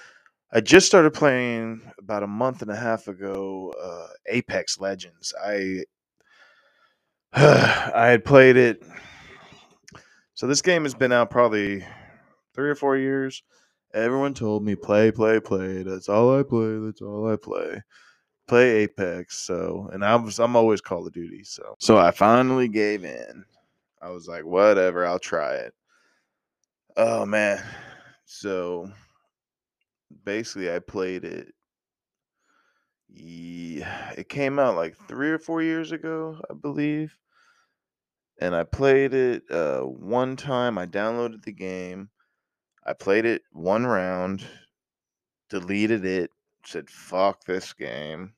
[0.52, 3.74] I just started playing about a month and a half ago.
[3.82, 5.34] Uh, Apex Legends.
[5.44, 5.84] I
[7.34, 8.84] I had played it.
[10.36, 11.86] So this game has been out probably
[12.54, 13.44] three or four years.
[13.94, 15.84] Everyone told me play, play, play.
[15.84, 16.80] That's all I play.
[16.80, 17.82] That's all I play.
[18.48, 19.38] Play Apex.
[19.40, 21.44] So, and I was I'm always Call of Duty.
[21.44, 23.46] So, so I finally gave in.
[24.02, 25.74] I was like, whatever, I'll try it.
[26.98, 27.64] Oh man.
[28.26, 28.92] So
[30.26, 31.54] basically I played it.
[33.10, 37.16] Yeah, it came out like three or four years ago, I believe.
[38.42, 40.78] And I played it uh, one time.
[40.78, 42.10] I downloaded the game.
[42.86, 44.46] I played it one round,
[45.50, 46.32] deleted it,
[46.66, 48.34] said "fuck this game,"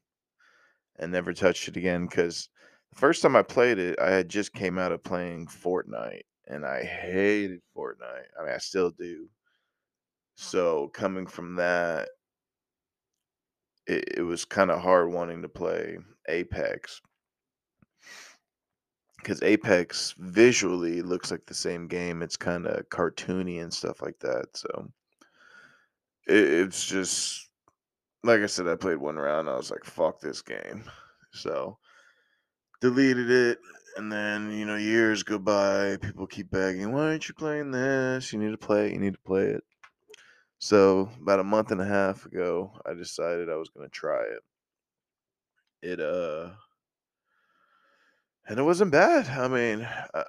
[0.98, 2.06] and never touched it again.
[2.06, 2.50] Because
[2.92, 6.66] the first time I played it, I had just came out of playing Fortnite, and
[6.66, 8.28] I hated Fortnite.
[8.40, 9.30] I mean, I still do.
[10.36, 12.10] So coming from that,
[13.88, 17.02] it, it was kind of hard wanting to play Apex
[19.26, 22.22] because Apex visually looks like the same game.
[22.22, 24.46] It's kind of cartoony and stuff like that.
[24.54, 24.92] So
[26.28, 27.50] it, it's just
[28.24, 29.50] like I said, I played one round.
[29.50, 30.84] I was like, "Fuck this game,"
[31.34, 31.80] so
[32.82, 33.58] deleted it.
[33.98, 35.98] And then you know, years go by.
[35.98, 38.32] People keep begging, "Why aren't you playing this?
[38.32, 38.94] You need to play it.
[38.94, 39.64] You need to play it."
[40.60, 44.44] So about a month and a half ago, I decided I was gonna try it.
[45.82, 46.52] It uh,
[48.48, 49.28] and it wasn't bad.
[49.28, 50.24] I mean, I,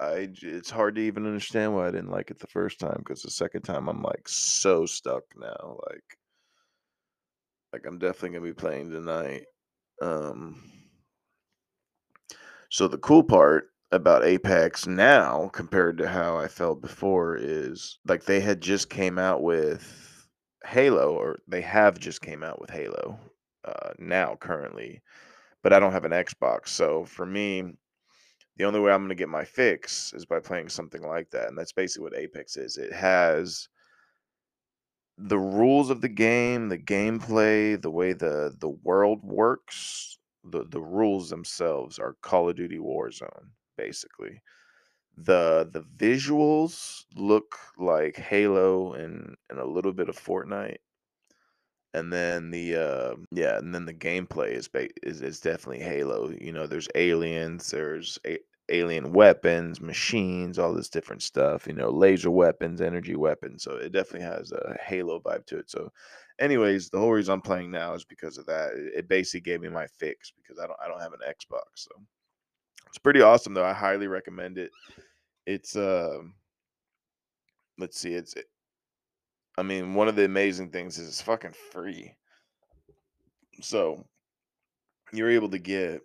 [0.00, 2.96] I j- it's hard to even understand why I didn't like it the first time
[2.98, 5.78] because the second time I'm like so stuck now.
[5.90, 6.18] Like,
[7.72, 9.44] like I'm definitely gonna be playing tonight.
[10.00, 10.62] Um,
[12.70, 18.24] so the cool part about Apex now compared to how I felt before is like
[18.24, 20.26] they had just came out with
[20.66, 23.18] Halo, or they have just came out with Halo
[23.64, 25.02] uh, now currently,
[25.62, 26.68] but I don't have an Xbox.
[26.68, 27.64] So for me,
[28.56, 31.48] the only way I'm going to get my fix is by playing something like that,
[31.48, 32.76] and that's basically what Apex is.
[32.76, 33.68] It has
[35.16, 40.80] the rules of the game, the gameplay, the way the the world works, the the
[40.80, 44.42] rules themselves are Call of Duty Warzone basically.
[45.16, 50.78] The the visuals look like Halo and and a little bit of Fortnite.
[51.94, 56.30] And then the uh yeah, and then the gameplay is ba- is is definitely Halo.
[56.30, 58.38] You know, there's aliens, there's a-
[58.70, 63.62] alien weapons, machines, all this different stuff, you know, laser weapons, energy weapons.
[63.62, 65.70] So it definitely has a Halo vibe to it.
[65.70, 65.90] So
[66.38, 68.72] anyways, the whole reason I'm playing now is because of that.
[68.74, 71.62] It, basically gave me my fix because I don't I don't have an Xbox.
[71.76, 71.90] So
[72.86, 73.64] it's pretty awesome though.
[73.64, 74.70] I highly recommend it.
[75.46, 76.34] It's um
[77.78, 78.34] let's see, it's
[79.58, 82.14] I mean, one of the amazing things is it's fucking free.
[83.60, 84.06] So
[85.12, 86.02] you're able to get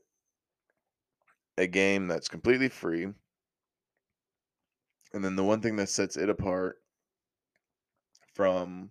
[1.59, 3.03] a game that's completely free.
[5.13, 6.77] And then the one thing that sets it apart
[8.33, 8.89] from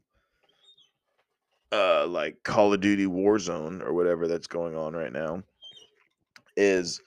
[1.72, 5.42] uh like Call of Duty Warzone or whatever that's going on right now
[6.57, 7.01] is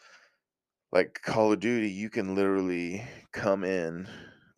[0.91, 4.09] like Call of Duty, you can literally come in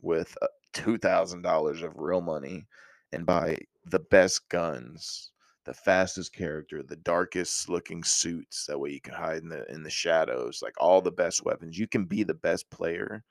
[0.02, 0.36] with
[0.78, 2.68] $2,000 of real money
[3.12, 5.32] and buy the best guns,
[5.66, 8.66] the fastest character, the darkest looking suits.
[8.66, 11.78] That way you can hide in the in the shadows, like all the best weapons.
[11.78, 13.24] You can be the best player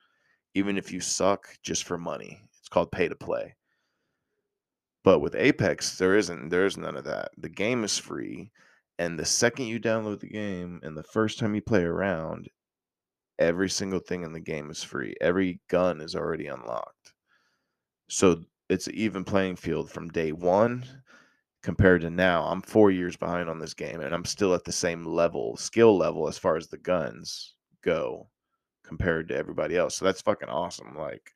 [0.54, 2.40] even if you suck just for money.
[2.58, 3.54] It's called pay to play.
[5.04, 7.30] But with Apex, there isn't there's none of that.
[7.36, 8.50] The game is free,
[8.98, 12.48] and the second you download the game and the first time you play around,
[13.38, 15.14] every single thing in the game is free.
[15.20, 17.12] Every gun is already unlocked.
[18.08, 20.84] So it's an even playing field from day 1
[21.62, 22.44] compared to now.
[22.44, 25.96] I'm 4 years behind on this game and I'm still at the same level, skill
[25.96, 28.28] level as far as the guns go
[28.84, 29.96] compared to everybody else.
[29.96, 30.96] So that's fucking awesome.
[30.96, 31.32] Like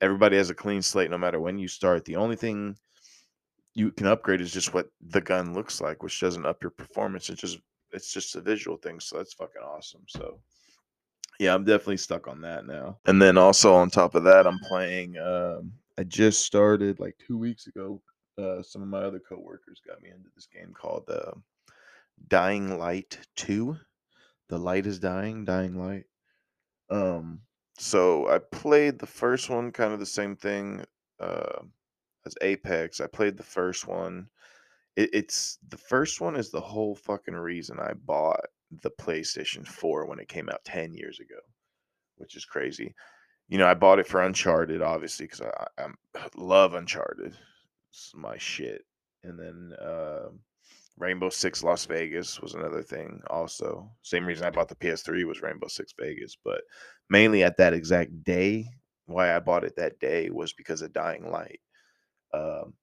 [0.00, 2.04] everybody has a clean slate no matter when you start.
[2.04, 2.76] The only thing
[3.74, 7.28] you can upgrade is just what the gun looks like, which doesn't up your performance.
[7.28, 7.58] It's just
[7.92, 9.00] it's just a visual thing.
[9.00, 10.02] So that's fucking awesome.
[10.08, 10.38] So
[11.40, 12.98] yeah, I'm definitely stuck on that now.
[13.06, 15.18] And then also on top of that, I'm playing.
[15.18, 18.02] Um, I just started like two weeks ago.
[18.36, 21.32] Uh, some of my other coworkers got me into this game called uh,
[22.28, 23.76] Dying Light Two.
[24.48, 25.44] The light is dying.
[25.44, 26.04] Dying Light.
[26.90, 27.40] Um,
[27.78, 30.84] so I played the first one, kind of the same thing
[31.20, 31.62] uh,
[32.26, 33.00] as Apex.
[33.00, 34.28] I played the first one.
[34.96, 38.46] It, it's the first one is the whole fucking reason I bought
[38.82, 41.38] the PlayStation 4 when it came out 10 years ago,
[42.16, 42.94] which is crazy.
[43.48, 45.86] You know, I bought it for Uncharted, obviously, because I, I
[46.36, 47.36] love Uncharted.
[47.90, 48.84] It's my shit.
[49.22, 50.28] And then uh,
[50.98, 53.20] Rainbow Six Las Vegas was another thing.
[53.28, 56.62] Also, same reason I bought the PS3 was Rainbow Six Vegas, but
[57.10, 58.66] mainly at that exact day,
[59.06, 61.60] why I bought it that day was because of Dying Light.
[62.32, 62.74] Um,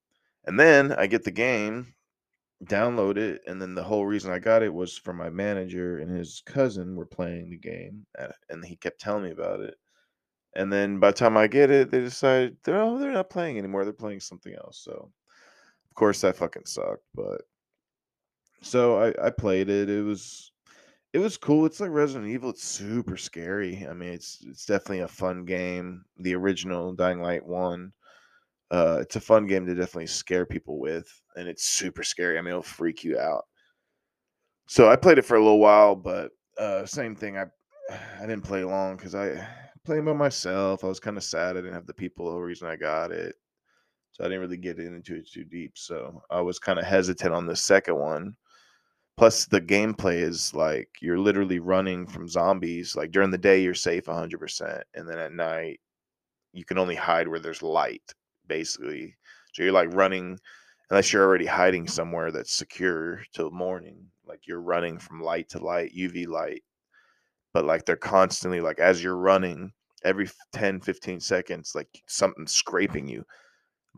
[0.45, 1.93] and then I get the game,
[2.65, 6.09] download it, and then the whole reason I got it was for my manager and
[6.09, 8.05] his cousin were playing the game,
[8.49, 9.75] and he kept telling me about it.
[10.55, 13.57] And then by the time I get it, they decide they're oh, they're not playing
[13.57, 13.83] anymore.
[13.83, 14.81] They're playing something else.
[14.83, 17.05] So of course that fucking sucked.
[17.15, 17.41] But
[18.61, 19.89] so I, I played it.
[19.89, 20.51] It was
[21.13, 21.65] it was cool.
[21.65, 22.51] It's like Resident Evil.
[22.51, 23.85] It's super scary.
[23.89, 26.05] I mean, it's it's definitely a fun game.
[26.17, 27.91] The original Dying Light one.
[28.69, 32.37] Uh, it's a fun game to definitely scare people with, and it's super scary.
[32.37, 33.43] I mean, it'll freak you out.
[34.67, 37.37] So I played it for a little while, but uh, same thing.
[37.37, 37.45] I
[38.19, 39.45] I didn't play long because I
[39.85, 40.83] playing by myself.
[40.83, 42.31] I was kind of sad I didn't have the people.
[42.31, 43.35] The reason I got it,
[44.11, 45.73] so I didn't really get into it too deep.
[45.75, 48.35] So I was kind of hesitant on the second one.
[49.17, 52.95] Plus, the gameplay is like you're literally running from zombies.
[52.95, 55.79] Like during the day, you're safe 100%, and then at night,
[56.53, 58.13] you can only hide where there's light,
[58.47, 59.15] basically.
[59.53, 60.39] So you're like running,
[60.89, 64.07] unless you're already hiding somewhere that's secure till morning.
[64.25, 66.63] Like you're running from light to light, UV light.
[67.53, 73.07] But like they're constantly, like as you're running, every 10, 15 seconds, like something's scraping
[73.07, 73.25] you.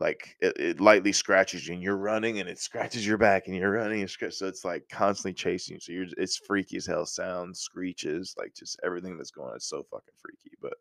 [0.00, 3.56] like it, it lightly scratches you and you're running and it scratches your back and
[3.56, 6.86] you're running and scratch, so it's like constantly chasing you so you're it's freaky as
[6.86, 10.74] hell sounds screeches like just everything that's going on is so fucking freaky but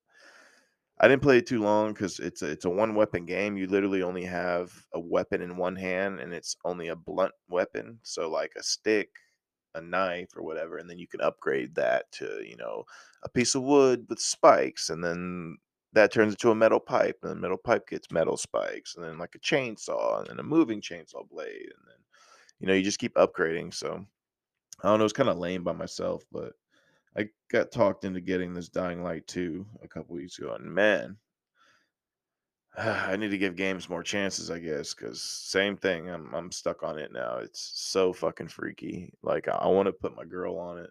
[1.00, 3.58] I didn't play it too long because it's a, it's a one weapon game.
[3.58, 8.00] You literally only have a weapon in one hand, and it's only a blunt weapon.
[8.04, 9.10] So like a stick,
[9.76, 12.84] a knife, or whatever, and then you can upgrade that to you know
[13.24, 15.58] a piece of wood with spikes, and then
[15.94, 19.18] that turns into a metal pipe, and the metal pipe gets metal spikes, and then
[19.18, 21.98] like a chainsaw, and then a moving chainsaw blade, and then
[22.60, 23.74] you know you just keep upgrading.
[23.74, 24.06] So
[24.84, 26.54] I don't know, it's kind of lame by myself, but
[27.16, 31.18] I got talked into getting this Dying Light 2 a couple weeks ago, and man,
[32.78, 36.10] I need to give games more chances, I guess, because same thing.
[36.10, 37.38] I'm I'm stuck on it now.
[37.38, 39.14] It's so fucking freaky.
[39.22, 40.90] Like I, I want to put my girl on it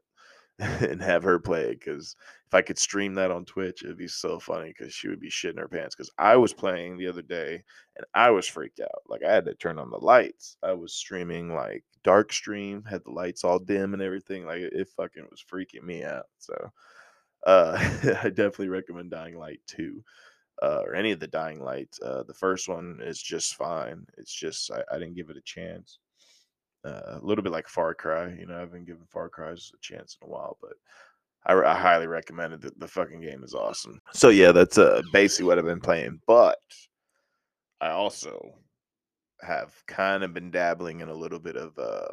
[0.91, 2.17] and have her play it because
[2.49, 5.31] if I could stream that on Twitch, it'd be so funny because she would be
[5.31, 5.95] shitting her pants.
[5.97, 7.65] Because I was playing the other day
[7.97, 9.03] and I was freaked out.
[9.09, 10.57] Like I had to turn on the lights.
[10.63, 14.47] I was streaming like dark stream, had the lights all dim and everything.
[14.47, 16.27] Like it fucking was freaking me out.
[16.39, 16.55] So
[17.47, 17.77] uh
[18.23, 20.03] I definitely recommend Dying Light 2.
[20.63, 22.01] Uh, or any of the Dying Lights.
[22.01, 24.07] Uh, the first one is just fine.
[24.17, 25.99] It's just I, I didn't give it a chance
[26.85, 28.33] uh, a little bit like Far Cry.
[28.39, 30.75] You know, I've been giving Far Cry's a chance in a while, but
[31.47, 32.61] I, I highly recommend it.
[32.61, 34.01] The, the fucking game is awesome.
[34.13, 36.21] So yeah, that's uh, basically what I've been playing.
[36.27, 36.59] But
[37.81, 38.55] I also
[39.41, 42.09] have kind of been dabbling in a little bit of uh,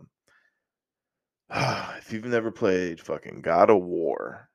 [1.98, 4.50] if you've never played fucking God of War,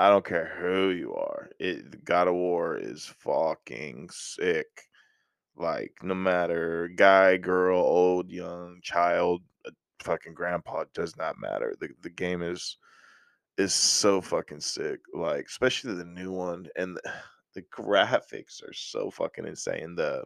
[0.00, 1.50] I don't care who you are.
[1.58, 4.84] It God of War is fucking sick.
[5.56, 11.76] Like no matter guy, girl, old, young, child, uh, fucking grandpa, does not matter.
[11.80, 12.78] The the game is
[13.58, 15.00] is so fucking sick.
[15.12, 17.12] Like especially the new one and the,
[17.54, 19.96] the graphics are so fucking insane.
[19.96, 20.24] The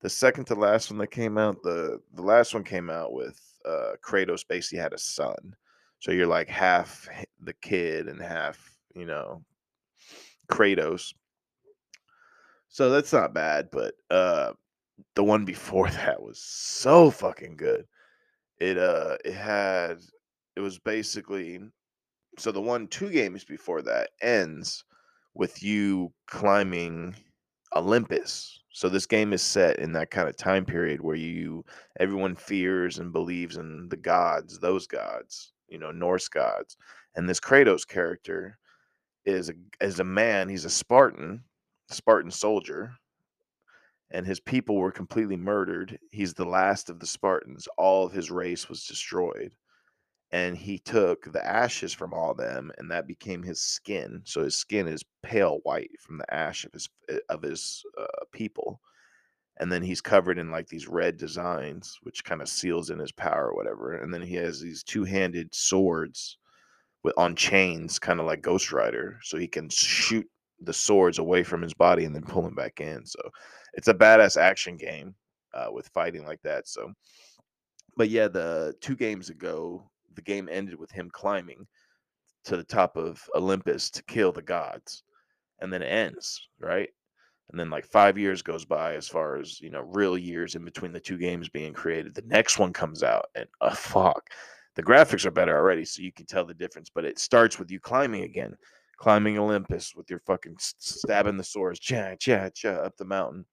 [0.00, 3.40] the second to last one that came out, the the last one came out with
[3.64, 5.54] uh Kratos basically had a son.
[6.00, 7.08] So you're like half
[7.40, 9.44] the kid and half, you know,
[10.48, 11.14] Kratos.
[12.68, 14.52] So that's not bad, but uh
[15.16, 17.86] the one before that was so fucking good.
[18.60, 20.00] It uh it had
[20.56, 21.60] it was basically
[22.38, 24.84] so the one two games before that ends
[25.34, 27.16] with you climbing
[27.76, 28.60] Olympus.
[28.72, 31.64] So this game is set in that kind of time period where you
[32.00, 36.76] everyone fears and believes in the gods, those gods, you know, Norse gods.
[37.16, 38.58] And this Kratos character
[39.24, 41.44] is a is a man, he's a Spartan
[41.90, 42.92] Spartan soldier,
[44.10, 45.98] and his people were completely murdered.
[46.10, 47.68] He's the last of the Spartans.
[47.76, 49.54] All of his race was destroyed.
[50.32, 54.22] And he took the ashes from all them, and that became his skin.
[54.24, 58.24] So his skin is pale white from the ash of his eh, of his uh,
[58.32, 58.80] people.
[59.58, 63.12] And then he's covered in like these red designs, which kind of seals in his
[63.12, 63.94] power or whatever.
[63.94, 66.38] And then he has these two handed swords
[67.02, 70.26] with on chains, kind of like Ghost Rider, so he can shoot
[70.60, 73.06] the swords away from his body and then pull him back in.
[73.06, 73.20] So
[73.74, 75.14] it's a badass action game
[75.54, 76.68] uh, with fighting like that.
[76.68, 76.92] So,
[77.96, 81.66] but yeah, the two games ago, the game ended with him climbing
[82.44, 85.02] to the top of Olympus to kill the gods,
[85.60, 86.88] and then it ends right.
[87.50, 90.64] And then like five years goes by as far as you know, real years in
[90.64, 92.14] between the two games being created.
[92.14, 94.30] The next one comes out, and uh, fuck,
[94.76, 96.90] the graphics are better already, so you can tell the difference.
[96.94, 98.56] But it starts with you climbing again
[99.00, 103.46] climbing Olympus with your fucking stabbing the swords, cha cha cha up the mountain.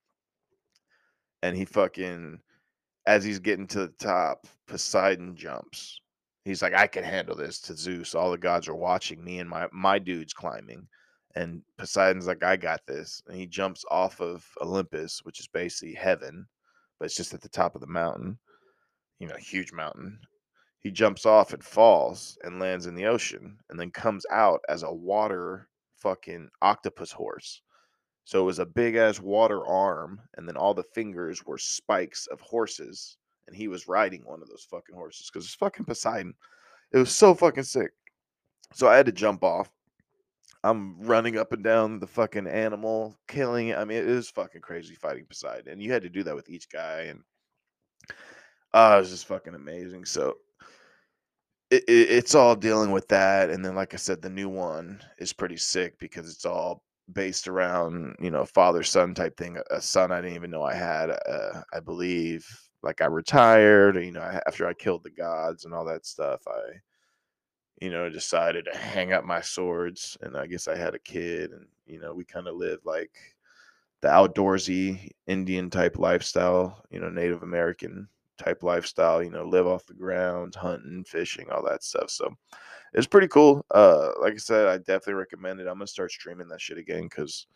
[1.42, 2.38] And he fucking,
[3.06, 6.00] as he's getting to the top, Poseidon jumps.
[6.44, 8.14] He's like, I can handle this to Zeus.
[8.14, 10.86] All the gods are watching me and my my dude's climbing.
[11.34, 13.22] And Poseidon's like, I got this.
[13.26, 16.46] And he jumps off of Olympus, which is basically heaven,
[16.98, 18.38] but it's just at the top of the mountain,
[19.18, 20.18] you know, huge mountain
[20.80, 24.82] he jumps off and falls and lands in the ocean and then comes out as
[24.82, 27.62] a water fucking octopus horse.
[28.24, 32.26] So it was a big ass water arm, and then all the fingers were spikes
[32.26, 33.16] of horses,
[33.46, 36.34] and he was riding one of those fucking horses because it's fucking Poseidon.
[36.92, 37.90] It was so fucking sick.
[38.74, 39.70] So I had to jump off.
[40.62, 43.78] I'm running up and down the fucking animal, killing it.
[43.78, 46.50] I mean, it was fucking crazy fighting Poseidon, and you had to do that with
[46.50, 47.22] each guy, and
[48.74, 50.04] uh, it was just fucking amazing.
[50.04, 50.36] So
[51.70, 55.00] it, it, it's all dealing with that and then like i said the new one
[55.18, 59.80] is pretty sick because it's all based around you know father son type thing a
[59.80, 62.46] son i didn't even know i had uh, i believe
[62.82, 66.60] like i retired you know after i killed the gods and all that stuff i
[67.80, 71.52] you know decided to hang up my swords and i guess i had a kid
[71.52, 73.10] and you know we kind of lived like
[74.00, 78.08] the outdoorsy Indian type lifestyle, you know, Native American
[78.38, 82.10] type lifestyle, you know, live off the ground, hunting, fishing, all that stuff.
[82.10, 82.34] So
[82.94, 83.64] it's pretty cool.
[83.72, 85.66] Uh, like I said, I definitely recommend it.
[85.66, 87.46] I'm gonna start streaming that shit again because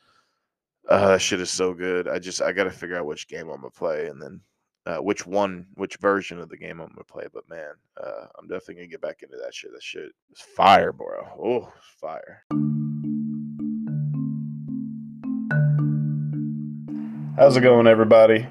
[0.88, 2.08] uh, that shit is so good.
[2.08, 4.40] I just I gotta figure out which game I'm gonna play and then
[4.84, 7.26] uh, which one, which version of the game I'm gonna play.
[7.32, 7.72] But man,
[8.02, 9.72] uh, I'm definitely gonna get back into that shit.
[9.72, 11.26] That shit is fire, bro.
[11.42, 12.44] Oh, fire.
[17.36, 18.46] How's it going, everybody?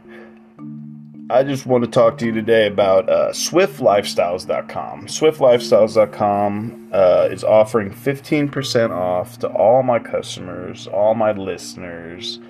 [1.32, 5.08] I just want to talk to you today about uh, SwiftLifestyles.com.
[5.08, 12.42] SwiftLifestyles.com uh, is offering 15% off to all my customers, all my listeners,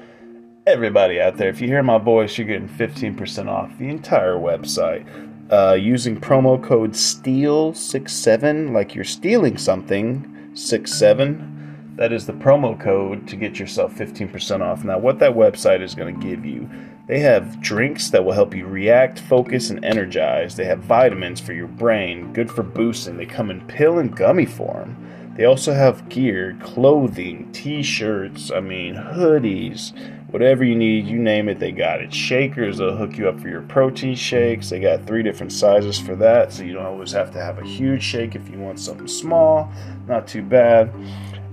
[0.65, 1.49] everybody out there.
[1.49, 5.05] If you hear my voice, you're getting 15% off the entire website
[5.51, 11.91] uh, using promo code STEAL67, like you're stealing something, 67.
[11.97, 14.83] That is the promo code to get yourself 15% off.
[14.83, 16.67] Now, what that website is going to give you
[17.07, 20.55] they have drinks that will help you react, focus, and energize.
[20.55, 23.17] They have vitamins for your brain, good for boosting.
[23.17, 24.95] They come in pill and gummy form.
[25.35, 29.93] They also have gear, clothing, t shirts, I mean, hoodies,
[30.31, 32.13] whatever you need, you name it, they got it.
[32.13, 34.69] Shakers, they'll hook you up for your protein shakes.
[34.69, 37.65] They got three different sizes for that, so you don't always have to have a
[37.65, 39.71] huge shake if you want something small.
[40.07, 40.93] Not too bad.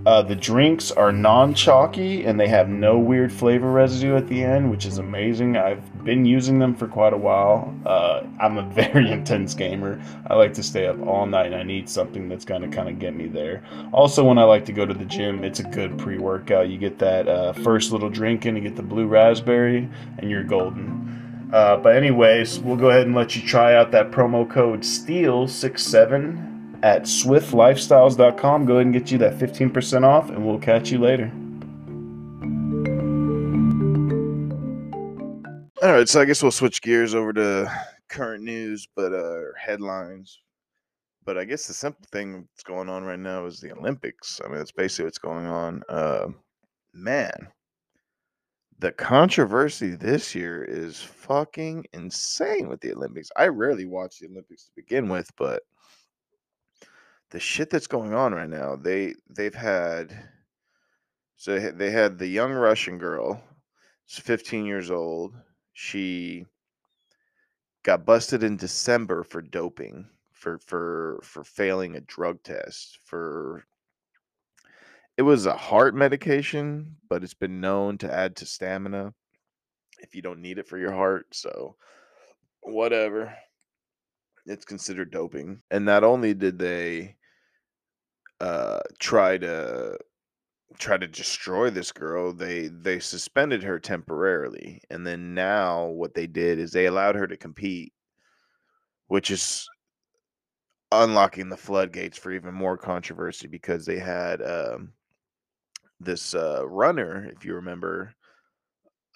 [0.09, 4.43] Uh, the drinks are non chalky and they have no weird flavor residue at the
[4.43, 5.55] end, which is amazing.
[5.55, 7.75] I've been using them for quite a while.
[7.85, 10.01] Uh, I'm a very intense gamer.
[10.27, 12.89] I like to stay up all night and I need something that's going to kind
[12.89, 13.63] of get me there.
[13.93, 16.71] Also, when I like to go to the gym, it's a good pre workout.
[16.71, 20.43] You get that uh, first little drink and you get the blue raspberry, and you're
[20.43, 21.51] golden.
[21.53, 26.58] Uh, but, anyways, we'll go ahead and let you try out that promo code STEAL67
[26.83, 28.67] at swiftlifestyles.com.
[28.67, 31.33] Go ahead and get you that 15% off, and we'll catch you later.
[35.83, 37.73] All right, so I guess we'll switch gears over to
[38.09, 40.41] current news, but uh, headlines.
[41.25, 44.41] But I guess the simple thing that's going on right now is the Olympics.
[44.45, 45.83] I mean, that's basically what's going on.
[45.89, 46.29] Uh,
[46.95, 47.49] man,
[48.79, 53.31] the controversy this year is fucking insane with the Olympics.
[53.37, 55.63] I rarely watch the Olympics to begin with, but
[57.31, 58.77] the shit that's going on right now.
[58.77, 60.29] They they've had
[61.37, 63.41] so they had the young Russian girl,
[64.07, 65.35] she's 15 years old.
[65.73, 66.47] She
[67.85, 73.65] got busted in December for doping, for for for failing a drug test, for
[75.17, 79.15] it was a heart medication, but it's been known to add to stamina
[80.01, 81.27] if you don't need it for your heart.
[81.33, 81.77] So
[82.63, 83.35] whatever.
[84.47, 85.63] It's considered doping.
[85.71, 87.17] And not only did they
[88.41, 89.99] uh, try to
[90.79, 96.27] try to destroy this girl they they suspended her temporarily and then now what they
[96.27, 97.93] did is they allowed her to compete
[99.09, 99.67] which is
[100.93, 104.93] unlocking the floodgates for even more controversy because they had um,
[105.99, 108.15] this uh, runner if you remember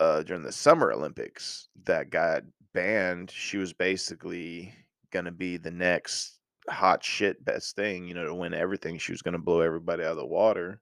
[0.00, 2.42] uh, during the summer olympics that got
[2.72, 3.30] banned.
[3.30, 4.74] She was basically
[5.10, 8.98] going to be the next hot shit best thing, you know, to win everything.
[8.98, 10.80] She was going to blow everybody out of the water.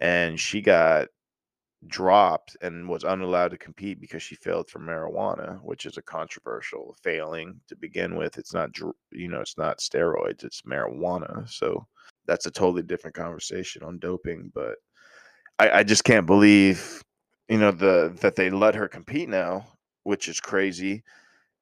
[0.00, 1.08] And she got
[1.86, 6.96] dropped and was unallowed to compete because she failed for marijuana, which is a controversial
[7.02, 8.38] failing to begin with.
[8.38, 8.70] It's not,
[9.12, 11.48] you know, it's not steroids, it's marijuana.
[11.48, 11.86] So
[12.26, 14.50] that's a totally different conversation on doping.
[14.54, 14.76] But
[15.58, 17.02] I, I just can't believe,
[17.48, 19.66] you know, the that they let her compete now,
[20.02, 21.02] which is crazy.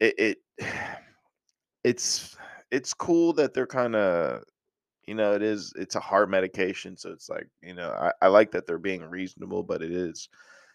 [0.01, 0.39] It, it
[1.85, 2.37] it's
[2.77, 4.43] it's cool that they're kind of
[5.07, 8.29] you know it is it's a hard medication so it's like you know I, I
[8.29, 10.29] like that they're being reasonable but it is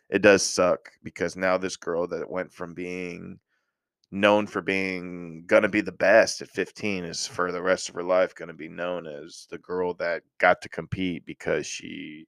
[0.10, 3.40] it does suck because now this girl that went from being
[4.12, 8.04] known for being gonna be the best at 15 is for the rest of her
[8.04, 12.26] life gonna be known as the girl that got to compete because she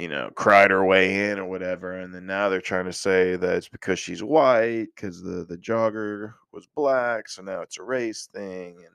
[0.00, 1.98] you know, cried her way in or whatever.
[1.98, 5.58] And then now they're trying to say that it's because she's white, because the, the
[5.58, 7.28] jogger was black.
[7.28, 8.76] So now it's a race thing.
[8.78, 8.94] And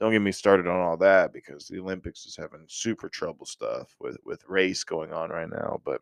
[0.00, 3.94] don't get me started on all that because the Olympics is having super trouble stuff
[4.00, 5.80] with, with race going on right now.
[5.84, 6.00] But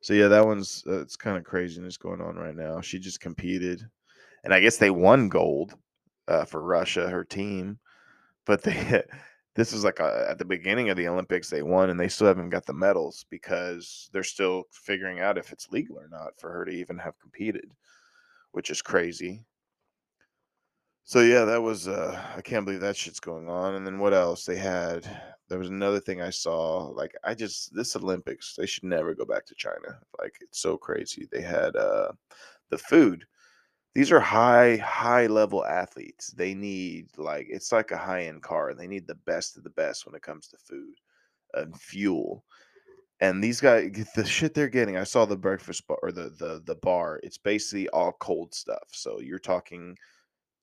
[0.00, 2.80] so yeah, that one's uh, it's kind of craziness going on right now.
[2.80, 3.86] She just competed,
[4.44, 5.74] and I guess they won gold
[6.28, 7.78] uh, for Russia, her team,
[8.44, 9.02] but they
[9.54, 12.26] this is like a, at the beginning of the Olympics they won and they still
[12.26, 16.50] haven't got the medals because they're still figuring out if it's legal or not for
[16.52, 17.70] her to even have competed,
[18.52, 19.44] which is crazy.
[21.04, 23.74] So yeah, that was uh I can't believe that shit's going on.
[23.74, 24.44] And then what else?
[24.44, 25.04] They had
[25.48, 26.86] There was another thing I saw.
[26.88, 30.00] Like I just this Olympics, they should never go back to China.
[30.18, 31.28] Like it's so crazy.
[31.30, 32.12] They had uh
[32.70, 33.26] the food.
[33.94, 36.28] These are high high level athletes.
[36.28, 38.74] They need like it's like a high end car.
[38.74, 40.94] They need the best of the best when it comes to food
[41.54, 42.44] and fuel.
[43.20, 46.62] And these guys, the shit they're getting, I saw the breakfast bar or the the
[46.64, 47.20] the bar.
[47.22, 48.88] It's basically all cold stuff.
[48.92, 49.96] So you're talking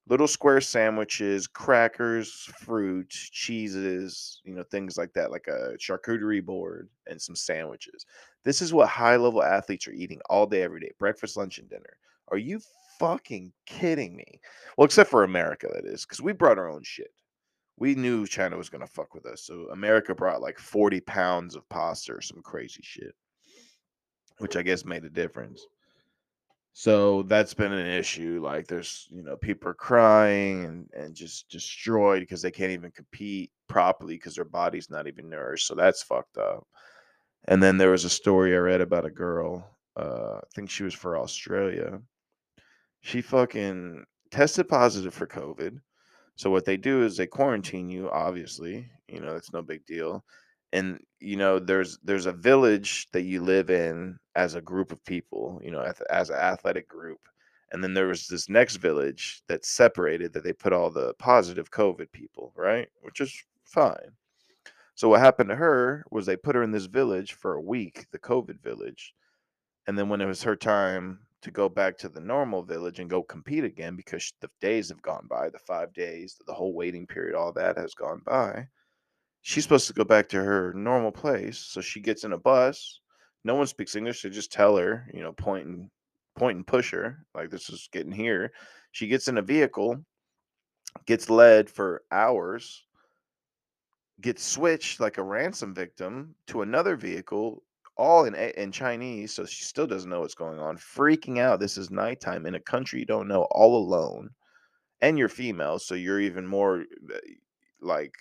[0.07, 6.89] little square sandwiches, crackers, fruit, cheeses, you know, things like that, like a charcuterie board
[7.07, 8.05] and some sandwiches.
[8.43, 11.69] This is what high level athletes are eating all day, every day breakfast, lunch, and
[11.69, 11.97] dinner.
[12.29, 12.59] Are you
[13.01, 14.39] fucking kidding me?
[14.77, 17.11] Well, except for America, that is, because we brought our own shit.
[17.77, 19.43] We knew China was to fuck with us.
[19.43, 23.15] So America brought like 40 pounds of pasta or some crazy shit,
[24.37, 25.65] which I guess made a difference.
[26.73, 28.39] So that's been an issue.
[28.43, 32.91] Like there's, you know, people are crying and, and just destroyed because they can't even
[32.91, 35.67] compete properly because their body's not even nourished.
[35.67, 36.67] So that's fucked up.
[37.45, 39.67] And then there was a story I read about a girl.
[39.97, 41.99] Uh, I think she was for Australia.
[43.01, 45.79] She fucking tested positive for COVID.
[46.35, 48.89] So what they do is they quarantine you, obviously.
[49.07, 50.23] You know, it's no big deal
[50.73, 55.03] and you know there's there's a village that you live in as a group of
[55.05, 57.19] people you know as, an athletic group
[57.71, 61.69] and then there was this next village that's separated that they put all the positive
[61.71, 63.33] covid people right which is
[63.65, 64.11] fine
[64.95, 68.05] so what happened to her was they put her in this village for a week
[68.11, 69.13] the covid village
[69.87, 73.09] and then when it was her time to go back to the normal village and
[73.09, 77.07] go compete again because the days have gone by the five days the whole waiting
[77.07, 78.67] period all that has gone by
[79.41, 81.57] she's supposed to go back to her normal place.
[81.57, 82.99] So she gets in a bus.
[83.43, 84.21] No one speaks English.
[84.21, 85.89] They just tell her, you know, point and
[86.35, 88.51] point and push her, like this is getting here.
[88.91, 89.97] She gets in a vehicle,
[91.05, 92.83] gets led for hours,
[94.21, 97.63] gets switched like a ransom victim to another vehicle,
[98.01, 99.33] all in in Chinese.
[99.33, 100.77] So she still doesn't know what's going on.
[100.77, 101.59] Freaking out.
[101.59, 104.31] This is nighttime in a country you don't know, all alone,
[105.01, 106.81] and you're female, so you're even more
[107.13, 107.19] eh,
[107.79, 108.15] like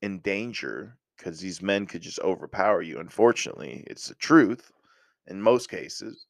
[0.00, 2.98] in danger because these men could just overpower you.
[2.98, 4.72] Unfortunately, it's the truth
[5.26, 6.26] in most cases,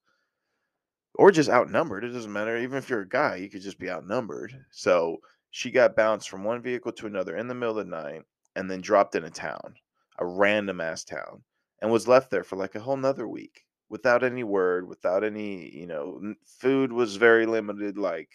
[1.14, 2.04] or just outnumbered.
[2.04, 2.56] It doesn't matter.
[2.58, 4.52] Even if you're a guy, you could just be outnumbered.
[4.70, 5.18] So
[5.50, 8.22] she got bounced from one vehicle to another in the middle of the night
[8.56, 9.74] and then dropped in a town,
[10.18, 11.42] a random ass town,
[11.82, 15.68] and was left there for like a whole nother week without any word, without any,
[15.68, 17.98] you know, food was very limited.
[17.98, 18.30] Like,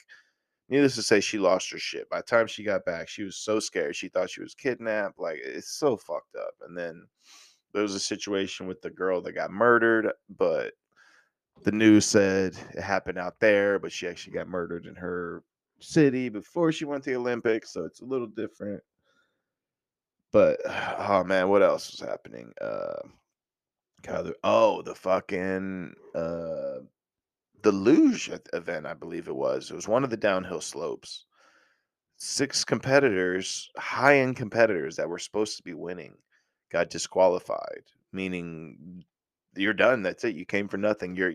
[0.70, 2.10] needless to say, she lost her shit.
[2.10, 3.96] By the time she got back, she was so scared.
[3.96, 5.18] She thought she was kidnapped.
[5.18, 6.54] Like it's so fucked up.
[6.68, 7.08] And then
[7.74, 10.74] there was a situation with the girl that got murdered, but
[11.64, 15.42] the news said it happened out there, but she actually got murdered in her
[15.80, 18.84] city before she went to the Olympics, so it's a little different.
[20.32, 20.60] But
[21.00, 22.52] oh man, what else was happening?
[22.62, 23.08] Uh
[24.08, 26.80] God, oh, the fucking uh
[27.64, 29.72] the luge event, I believe it was.
[29.72, 31.26] It was one of the downhill slopes.
[32.18, 36.16] Six competitors, high end competitors that were supposed to be winning,
[36.72, 37.84] got disqualified,
[38.14, 39.04] meaning
[39.56, 40.04] you're done.
[40.04, 40.36] That's it.
[40.36, 41.16] You came for nothing.
[41.16, 41.34] Your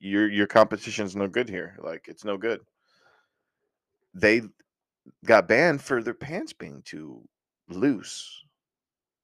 [0.00, 1.76] your your competition's no good here.
[1.78, 2.60] Like it's no good.
[4.14, 4.42] They
[5.24, 7.22] got banned for their pants being too
[7.68, 8.44] loose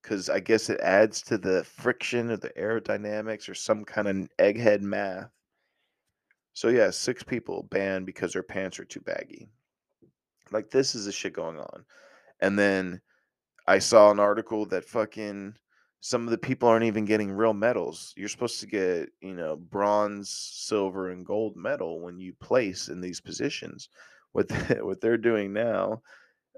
[0.06, 4.28] because I guess it adds to the friction of the aerodynamics or some kind of
[4.38, 5.30] egghead math
[6.56, 9.50] so yeah, six people banned because their pants are too baggy.
[10.50, 11.84] Like this is the shit going on.
[12.40, 13.02] And then
[13.66, 15.52] I saw an article that fucking
[16.00, 18.14] some of the people aren't even getting real medals.
[18.16, 23.02] You're supposed to get, you know, bronze, silver, and gold medal when you place in
[23.02, 23.90] these positions.
[24.32, 26.00] What they, what they're doing now,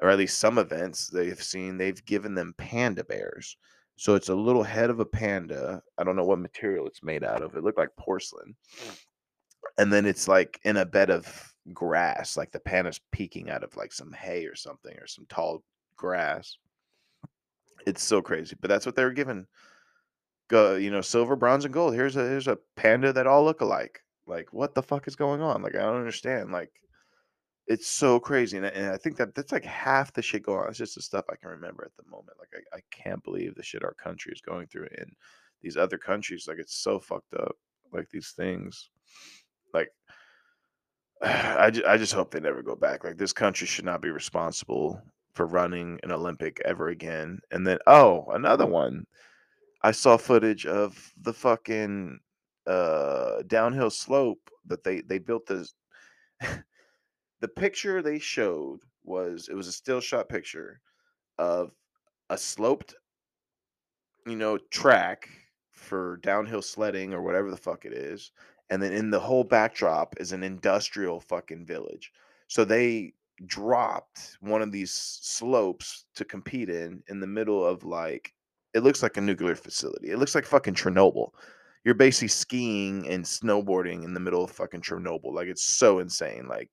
[0.01, 3.57] or at least some events they've seen, they've given them panda bears.
[3.97, 5.83] So it's a little head of a panda.
[5.99, 7.57] I don't know what material it's made out of.
[7.57, 8.99] It looked like porcelain mm.
[9.77, 13.65] and then it's like in a bed of grass, like the pan is peeking out
[13.65, 15.63] of like some hay or something or some tall
[15.97, 16.57] grass.
[17.87, 19.47] It's so crazy, but that's what they were given.
[20.49, 21.95] Go, you know, silver, bronze, and gold.
[21.95, 24.03] Here's a here's a panda that all look alike.
[24.27, 25.63] Like, what the fuck is going on?
[25.63, 26.53] Like, I don't understand.
[26.53, 26.71] Like,
[27.69, 30.61] it's so crazy, and I, and I think that that's like half the shit going
[30.61, 30.69] on.
[30.71, 32.39] It's just the stuff I can remember at the moment.
[32.39, 35.13] Like, I, I can't believe the shit our country is going through in
[35.61, 36.47] these other countries.
[36.49, 37.57] Like, it's so fucked up.
[37.93, 38.89] Like these things.
[39.75, 39.91] Like,
[41.23, 43.05] I, I just hope they never go back.
[43.05, 45.03] Like, this country should not be responsible
[45.35, 47.39] for running an Olympic ever again.
[47.51, 49.07] And then, oh, another one.
[49.83, 52.19] I saw footage of the fucking
[52.67, 55.75] uh, downhill slope that they they built this.
[57.41, 60.81] the picture they showed was it was a still shot picture
[61.39, 61.73] of
[62.31, 62.95] a sloped
[64.29, 65.29] you know, track
[65.71, 68.31] for downhill sledding or whatever the fuck it is.
[68.71, 72.13] And then in the whole backdrop is an industrial fucking village.
[72.49, 73.15] So they
[73.47, 78.35] dropped one of these slopes to compete in in the middle of like
[78.75, 80.11] it looks like a nuclear facility.
[80.11, 81.31] It looks like fucking Chernobyl.
[81.85, 85.33] You're basically skiing and snowboarding in the middle of fucking Chernobyl.
[85.33, 86.47] Like it's so insane.
[86.49, 86.71] Like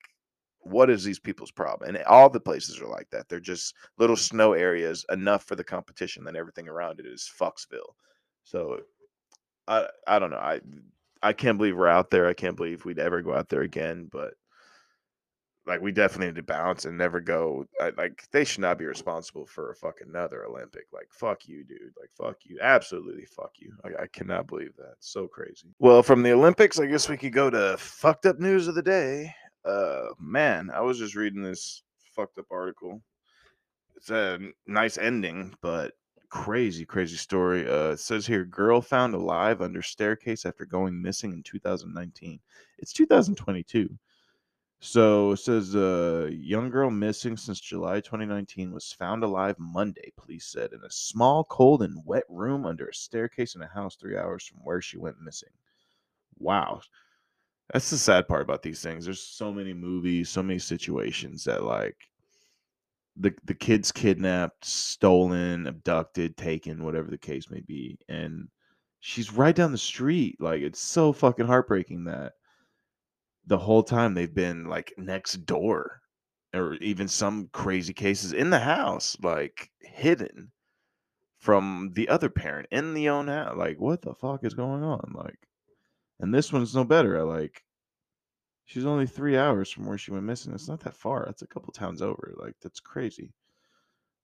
[0.66, 1.90] what is these people's problem?
[1.90, 3.30] And all the places are like that.
[3.30, 6.24] They're just little snow areas enough for the competition.
[6.24, 7.96] Then everything around it is Foxville.
[8.44, 8.80] So
[9.68, 10.38] I I don't know.
[10.38, 10.62] I
[11.22, 12.28] I can't believe we're out there.
[12.28, 14.10] I can't believe we'd ever go out there again.
[14.12, 14.34] But
[15.68, 17.68] like we definitely need to bounce and never go.
[17.80, 20.88] I, like they should not be responsible for a fucking another Olympic.
[20.92, 21.94] Like fuck you, dude.
[22.00, 22.58] Like fuck you.
[22.60, 23.72] Absolutely fuck you.
[23.84, 24.96] Like I cannot believe that.
[25.00, 25.76] So crazy.
[25.78, 28.82] Well, from the Olympics, I guess we could go to fucked up news of the
[28.82, 29.34] day
[29.66, 31.84] uh man i was just reading this
[32.16, 33.02] fucked up article
[33.96, 35.94] it's a nice ending but
[36.30, 41.32] crazy crazy story uh it says here girl found alive under staircase after going missing
[41.34, 42.40] in 2019
[42.78, 43.90] it's 2022
[44.80, 50.12] so it says a uh, young girl missing since July 2019 was found alive Monday,
[50.16, 53.96] police said, in a small, cold, and wet room under a staircase in a house
[53.96, 55.50] three hours from where she went missing.
[56.38, 56.82] Wow.
[57.74, 59.06] That's the sad part about these things.
[59.06, 61.98] There's so many movies, so many situations that like
[63.18, 68.48] the the kids kidnapped, stolen, abducted, taken, whatever the case may be, and
[69.00, 70.38] she's right down the street.
[70.40, 72.34] Like it's so fucking heartbreaking that
[73.46, 76.02] the whole time they've been like next door
[76.54, 80.52] or even some crazy cases in the house like hidden
[81.38, 85.14] from the other parent in the own house like what the fuck is going on
[85.16, 85.38] like
[86.20, 87.20] and this one's no better.
[87.20, 87.64] I like,
[88.66, 90.54] she's only three hours from where she went missing.
[90.54, 91.24] It's not that far.
[91.26, 92.34] That's a couple towns over.
[92.38, 93.34] Like, that's crazy.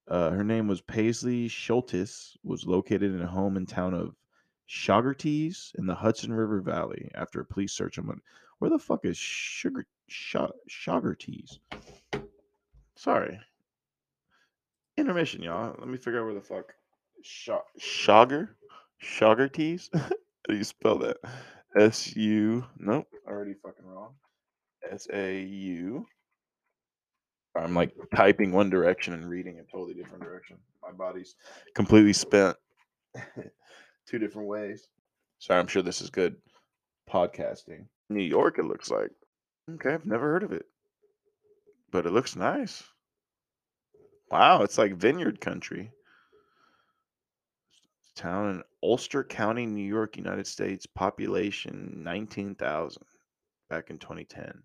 [0.08, 2.36] Uh, her name was Paisley Shultis.
[2.44, 4.16] Was located in a home in town of
[4.70, 7.10] Saugerties in the Hudson River Valley.
[7.16, 8.18] After a police search, I'm like,
[8.60, 11.60] where the fuck is Sugar Saugerties?
[12.96, 13.40] Sorry.
[14.98, 15.76] Intermission, y'all.
[15.78, 16.74] Let me figure out where the fuck
[17.24, 18.50] Shogger
[19.04, 19.90] Saugerties.
[19.94, 20.10] How
[20.48, 21.18] do you spell that?
[21.78, 22.66] S U.
[22.78, 24.14] Nope, already fucking wrong.
[24.90, 26.06] S A U.
[27.56, 30.58] I'm like typing one direction and reading a totally different direction.
[30.82, 31.36] My body's
[31.76, 32.56] completely spent
[34.08, 34.88] two different ways.
[35.40, 36.36] Sorry, I'm sure this is good
[37.10, 37.88] podcasting.
[38.10, 39.12] New York, it looks like.
[39.70, 40.66] Okay, I've never heard of it,
[41.92, 42.84] but it looks nice.
[44.30, 45.92] Wow, it's like vineyard country
[48.16, 50.86] town in Ulster County, New York, United States.
[50.86, 53.04] Population 19,000
[53.70, 54.64] back in 2010.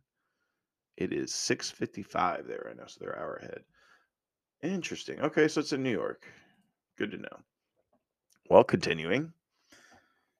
[0.96, 3.62] It is 6:55 there right now, so they're hour ahead.
[4.62, 5.20] Interesting.
[5.20, 6.26] Okay, so it's in New York.
[6.96, 7.42] Good to know.
[8.48, 9.32] Well, continuing.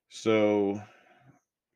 [0.09, 0.81] So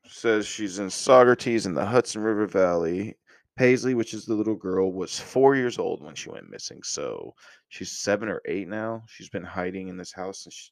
[0.07, 3.15] says she's in Saugerties in the Hudson River Valley.
[3.57, 6.81] Paisley, which is the little girl, was four years old when she went missing.
[6.83, 7.35] So
[7.69, 9.03] she's seven or eight now.
[9.07, 10.71] She's been hiding in this house since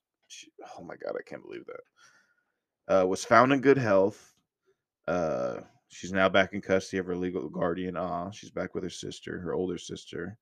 [0.78, 3.02] oh my god, I can't believe that.
[3.02, 4.34] Uh, was found in good health.
[5.08, 7.98] Uh, she's now back in custody of her legal guardian.
[7.98, 10.38] Ah, she's back with her sister, her older sister.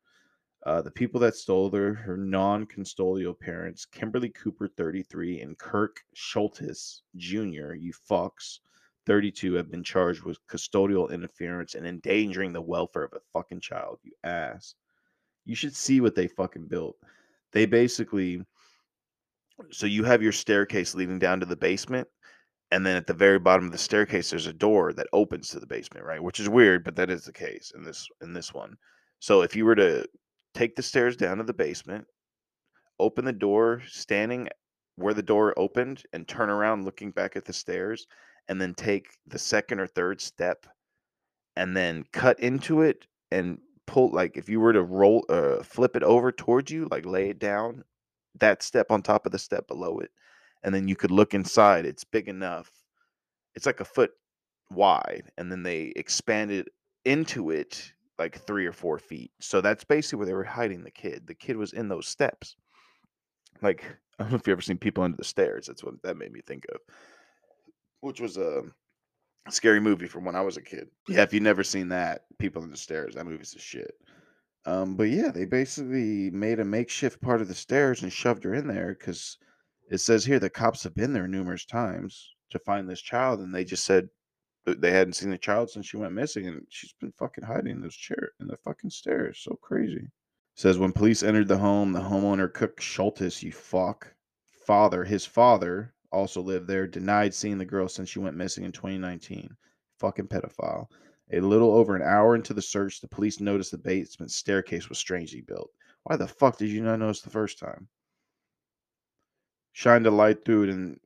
[0.66, 7.02] Uh, the people that stole her, her non-custodial parents, Kimberly Cooper, 33, and Kirk Shultis
[7.16, 8.60] Jr., you fucks,
[9.06, 14.00] 32, have been charged with custodial interference and endangering the welfare of a fucking child,
[14.04, 14.76] you ass.
[15.46, 16.98] You should see what they fucking built.
[17.54, 18.44] They basically
[19.72, 22.08] so you have your staircase leading down to the basement,
[22.72, 25.60] and then at the very bottom of the staircase, there's a door that opens to
[25.60, 26.22] the basement, right?
[26.22, 28.76] Which is weird, but that is the case in this in this one.
[29.20, 30.06] So if you were to
[30.54, 32.06] take the stairs down to the basement,
[33.00, 34.50] open the door, standing
[34.96, 38.08] where the door opened, and turn around looking back at the stairs,
[38.48, 40.66] and then take the second or third step,
[41.56, 45.96] and then cut into it and pull like if you were to roll uh flip
[45.96, 47.84] it over towards you like lay it down
[48.40, 50.12] that step on top of the step below it.
[50.64, 51.86] And then you could look inside.
[51.86, 52.72] It's big enough.
[53.56, 54.12] It's like a foot
[54.72, 55.32] wide.
[55.38, 56.70] And then they expanded
[57.06, 59.32] into it like three or four feet.
[59.40, 61.28] So that's basically where they were hiding the kid.
[61.28, 62.56] The kid was in those steps.
[63.62, 63.84] Like,
[64.20, 65.68] I don't know if you've ever seen people under the stairs.
[65.68, 66.80] That's what that made me think of.
[68.02, 68.64] Which was a
[69.50, 70.90] scary movie from when I was a kid.
[71.08, 73.94] Yeah, if you've never seen that, People in the Stairs, that movie's a shit.
[74.68, 78.54] Um, but yeah, they basically made a makeshift part of the stairs and shoved her
[78.54, 79.38] in there because
[79.90, 83.56] it says here the cops have been there numerous times to find this child, and
[83.56, 84.10] they just said
[84.66, 87.82] they hadn't seen the child since she went missing, and she's been fucking hiding in
[87.82, 89.40] those chair in the fucking stairs.
[89.42, 90.10] So crazy.
[90.56, 94.14] says when police entered the home, the homeowner Cook Shultis, you fuck,
[94.66, 98.74] father, his father, also lived there, denied seeing the girl since she went missing in
[98.74, 99.56] 2019.
[100.00, 100.88] Fucking pedophile.
[101.34, 104.98] A little over an hour into the search, the police noticed the basement staircase was
[104.98, 105.72] strangely built.
[106.04, 107.90] Why the fuck did you not notice the first time?
[109.74, 111.00] Shined a light through it, and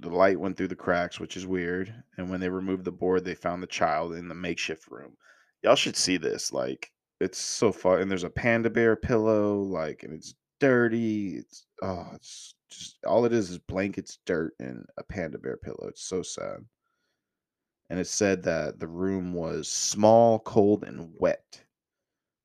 [0.00, 1.94] the light went through the cracks, which is weird.
[2.18, 5.16] And when they removed the board, they found the child in the makeshift room.
[5.62, 6.52] Y'all should see this.
[6.52, 6.90] Like,
[7.20, 8.00] it's so fun.
[8.00, 11.36] And there's a panda bear pillow, like, and it's dirty.
[11.36, 15.86] It's oh, it's just all it is is blankets, dirt, and a panda bear pillow.
[15.88, 16.64] It's so sad.
[17.90, 21.62] And it said that the room was small, cold, and wet.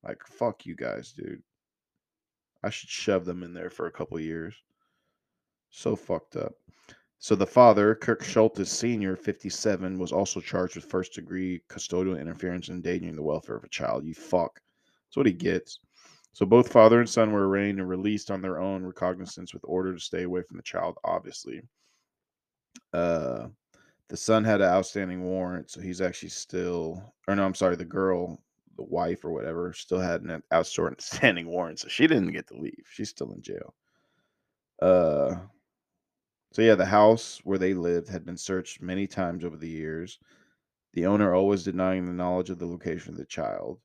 [0.04, 1.42] Like, fuck you guys, dude.
[2.64, 4.56] I should shove them in there for a couple years.
[5.70, 6.54] So fucked up.
[7.20, 12.70] So the father, Kirk Shultis Sr., 57, was also charged with first degree custodial interference
[12.70, 14.06] and endangering the welfare of a child.
[14.06, 14.62] You fuck.
[15.06, 15.80] That's what he gets.
[16.34, 19.94] So both father and son were arraigned and released on their own recognizance with order
[19.94, 21.62] to stay away from the child, obviously.
[22.94, 23.48] Uh
[24.10, 27.86] the son had an outstanding warrant, so he's actually still or no, I'm sorry, the
[27.86, 28.42] girl,
[28.76, 32.86] the wife or whatever, still had an outstanding warrant, so she didn't get to leave.
[32.90, 33.76] She's still in jail.
[34.82, 35.36] Uh
[36.52, 40.20] so yeah, the house where they lived had been searched many times over the years.
[40.94, 43.80] The owner always denying the knowledge of the location of the child.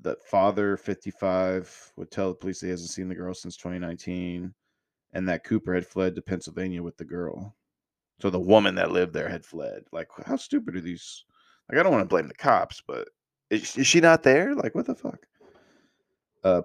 [0.00, 4.54] That father, 55, would tell the police he hasn't seen the girl since 2019,
[5.12, 7.56] and that Cooper had fled to Pennsylvania with the girl.
[8.20, 9.84] So the woman that lived there had fled.
[9.92, 11.24] Like, how stupid are these?
[11.70, 13.08] Like, I don't want to blame the cops, but
[13.50, 14.54] is, is she not there?
[14.54, 15.24] Like, what the fuck?
[16.42, 16.62] Uh,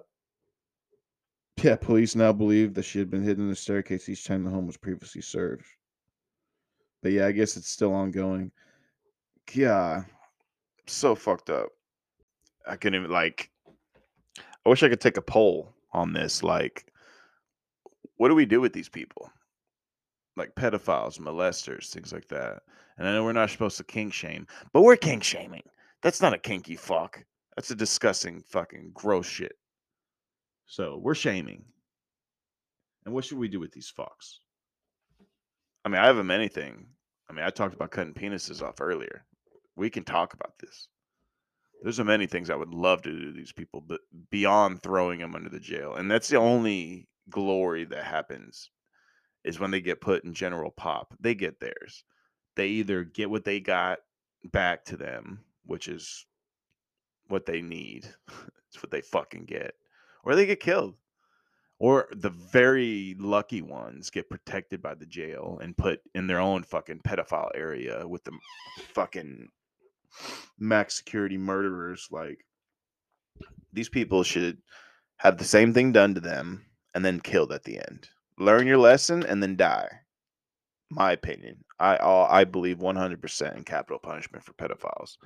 [1.62, 4.50] yeah, police now believe that she had been hidden in the staircase each time the
[4.50, 5.64] home was previously served.
[7.02, 8.50] But yeah, I guess it's still ongoing.
[9.52, 10.04] Yeah,
[10.86, 11.68] so fucked up.
[12.66, 13.50] I couldn't even like.
[14.64, 16.42] I wish I could take a poll on this.
[16.42, 16.86] Like,
[18.16, 19.30] what do we do with these people?
[20.36, 22.62] Like pedophiles, molesters, things like that.
[22.98, 25.62] And I know we're not supposed to kink shame, but we're kink shaming.
[26.02, 27.24] That's not a kinky fuck.
[27.56, 29.56] That's a disgusting fucking gross shit.
[30.66, 31.64] So we're shaming.
[33.04, 34.38] And what should we do with these fucks?
[35.84, 36.86] I mean, I haven't anything.
[37.28, 39.24] I mean, I talked about cutting penises off earlier.
[39.76, 40.88] We can talk about this.
[41.82, 45.20] There's so many things I would love to do to these people, but beyond throwing
[45.20, 45.96] them under the jail.
[45.96, 48.70] And that's the only glory that happens
[49.44, 51.14] is when they get put in general pop.
[51.20, 52.04] They get theirs.
[52.56, 53.98] They either get what they got
[54.44, 56.26] back to them, which is
[57.28, 58.08] what they need.
[58.68, 59.74] it's what they fucking get
[60.24, 60.94] or they get killed.
[61.78, 66.62] Or the very lucky ones get protected by the jail and put in their own
[66.62, 68.32] fucking pedophile area with the
[68.94, 69.48] fucking
[70.58, 72.08] max security murderers.
[72.10, 72.38] Like,
[73.72, 74.58] these people should
[75.16, 76.64] have the same thing done to them
[76.94, 78.08] and then killed at the end.
[78.38, 79.88] Learn your lesson and then die.
[80.90, 81.64] My opinion.
[81.78, 85.16] I I believe 100% in capital punishment for pedophiles.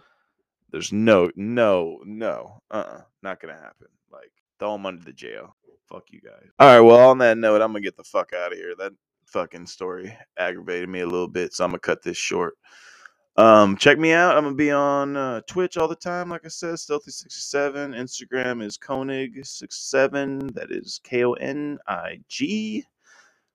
[0.70, 3.88] There's no, no, no, uh, uh-uh, not gonna happen.
[4.11, 5.54] Like, Throw them under the jail.
[5.88, 6.48] Fuck you guys.
[6.59, 6.80] All right.
[6.80, 8.74] Well, on that note, I'm gonna get the fuck out of here.
[8.76, 8.92] That
[9.26, 12.54] fucking story aggravated me a little bit, so I'm gonna cut this short.
[13.36, 14.36] Um, check me out.
[14.36, 17.94] I'm gonna be on uh, Twitch all the time, like I said, Stealthy67.
[17.94, 20.54] Instagram is Konig67.
[20.54, 22.84] That is K O N I G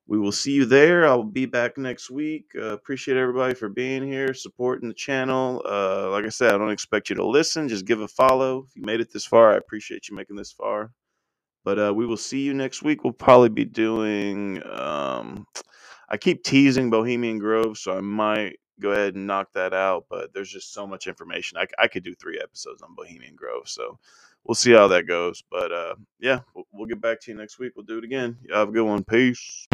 [0.08, 1.08] we will see you there.
[1.08, 2.48] I'll be back next week.
[2.56, 5.62] Uh, appreciate everybody for being here, supporting the channel.
[5.66, 7.70] Uh, like I said, I don't expect you to listen.
[7.70, 8.66] Just give a follow.
[8.68, 10.92] If you made it this far, I appreciate you making this far.
[11.64, 13.04] But uh, we will see you next week.
[13.04, 14.62] We'll probably be doing.
[14.70, 15.48] Um,
[16.10, 20.08] I keep teasing Bohemian Grove, so I might go ahead and knock that out.
[20.10, 21.58] But there's just so much information.
[21.58, 23.98] I, I could do three episodes on Bohemian Grove, so
[24.46, 25.44] we'll see how that goes.
[25.50, 27.74] But uh, yeah, we'll, we'll, get back to you next week.
[27.76, 28.38] We'll do it again.
[28.44, 29.04] Y'all have a good one.
[29.04, 29.68] Peace.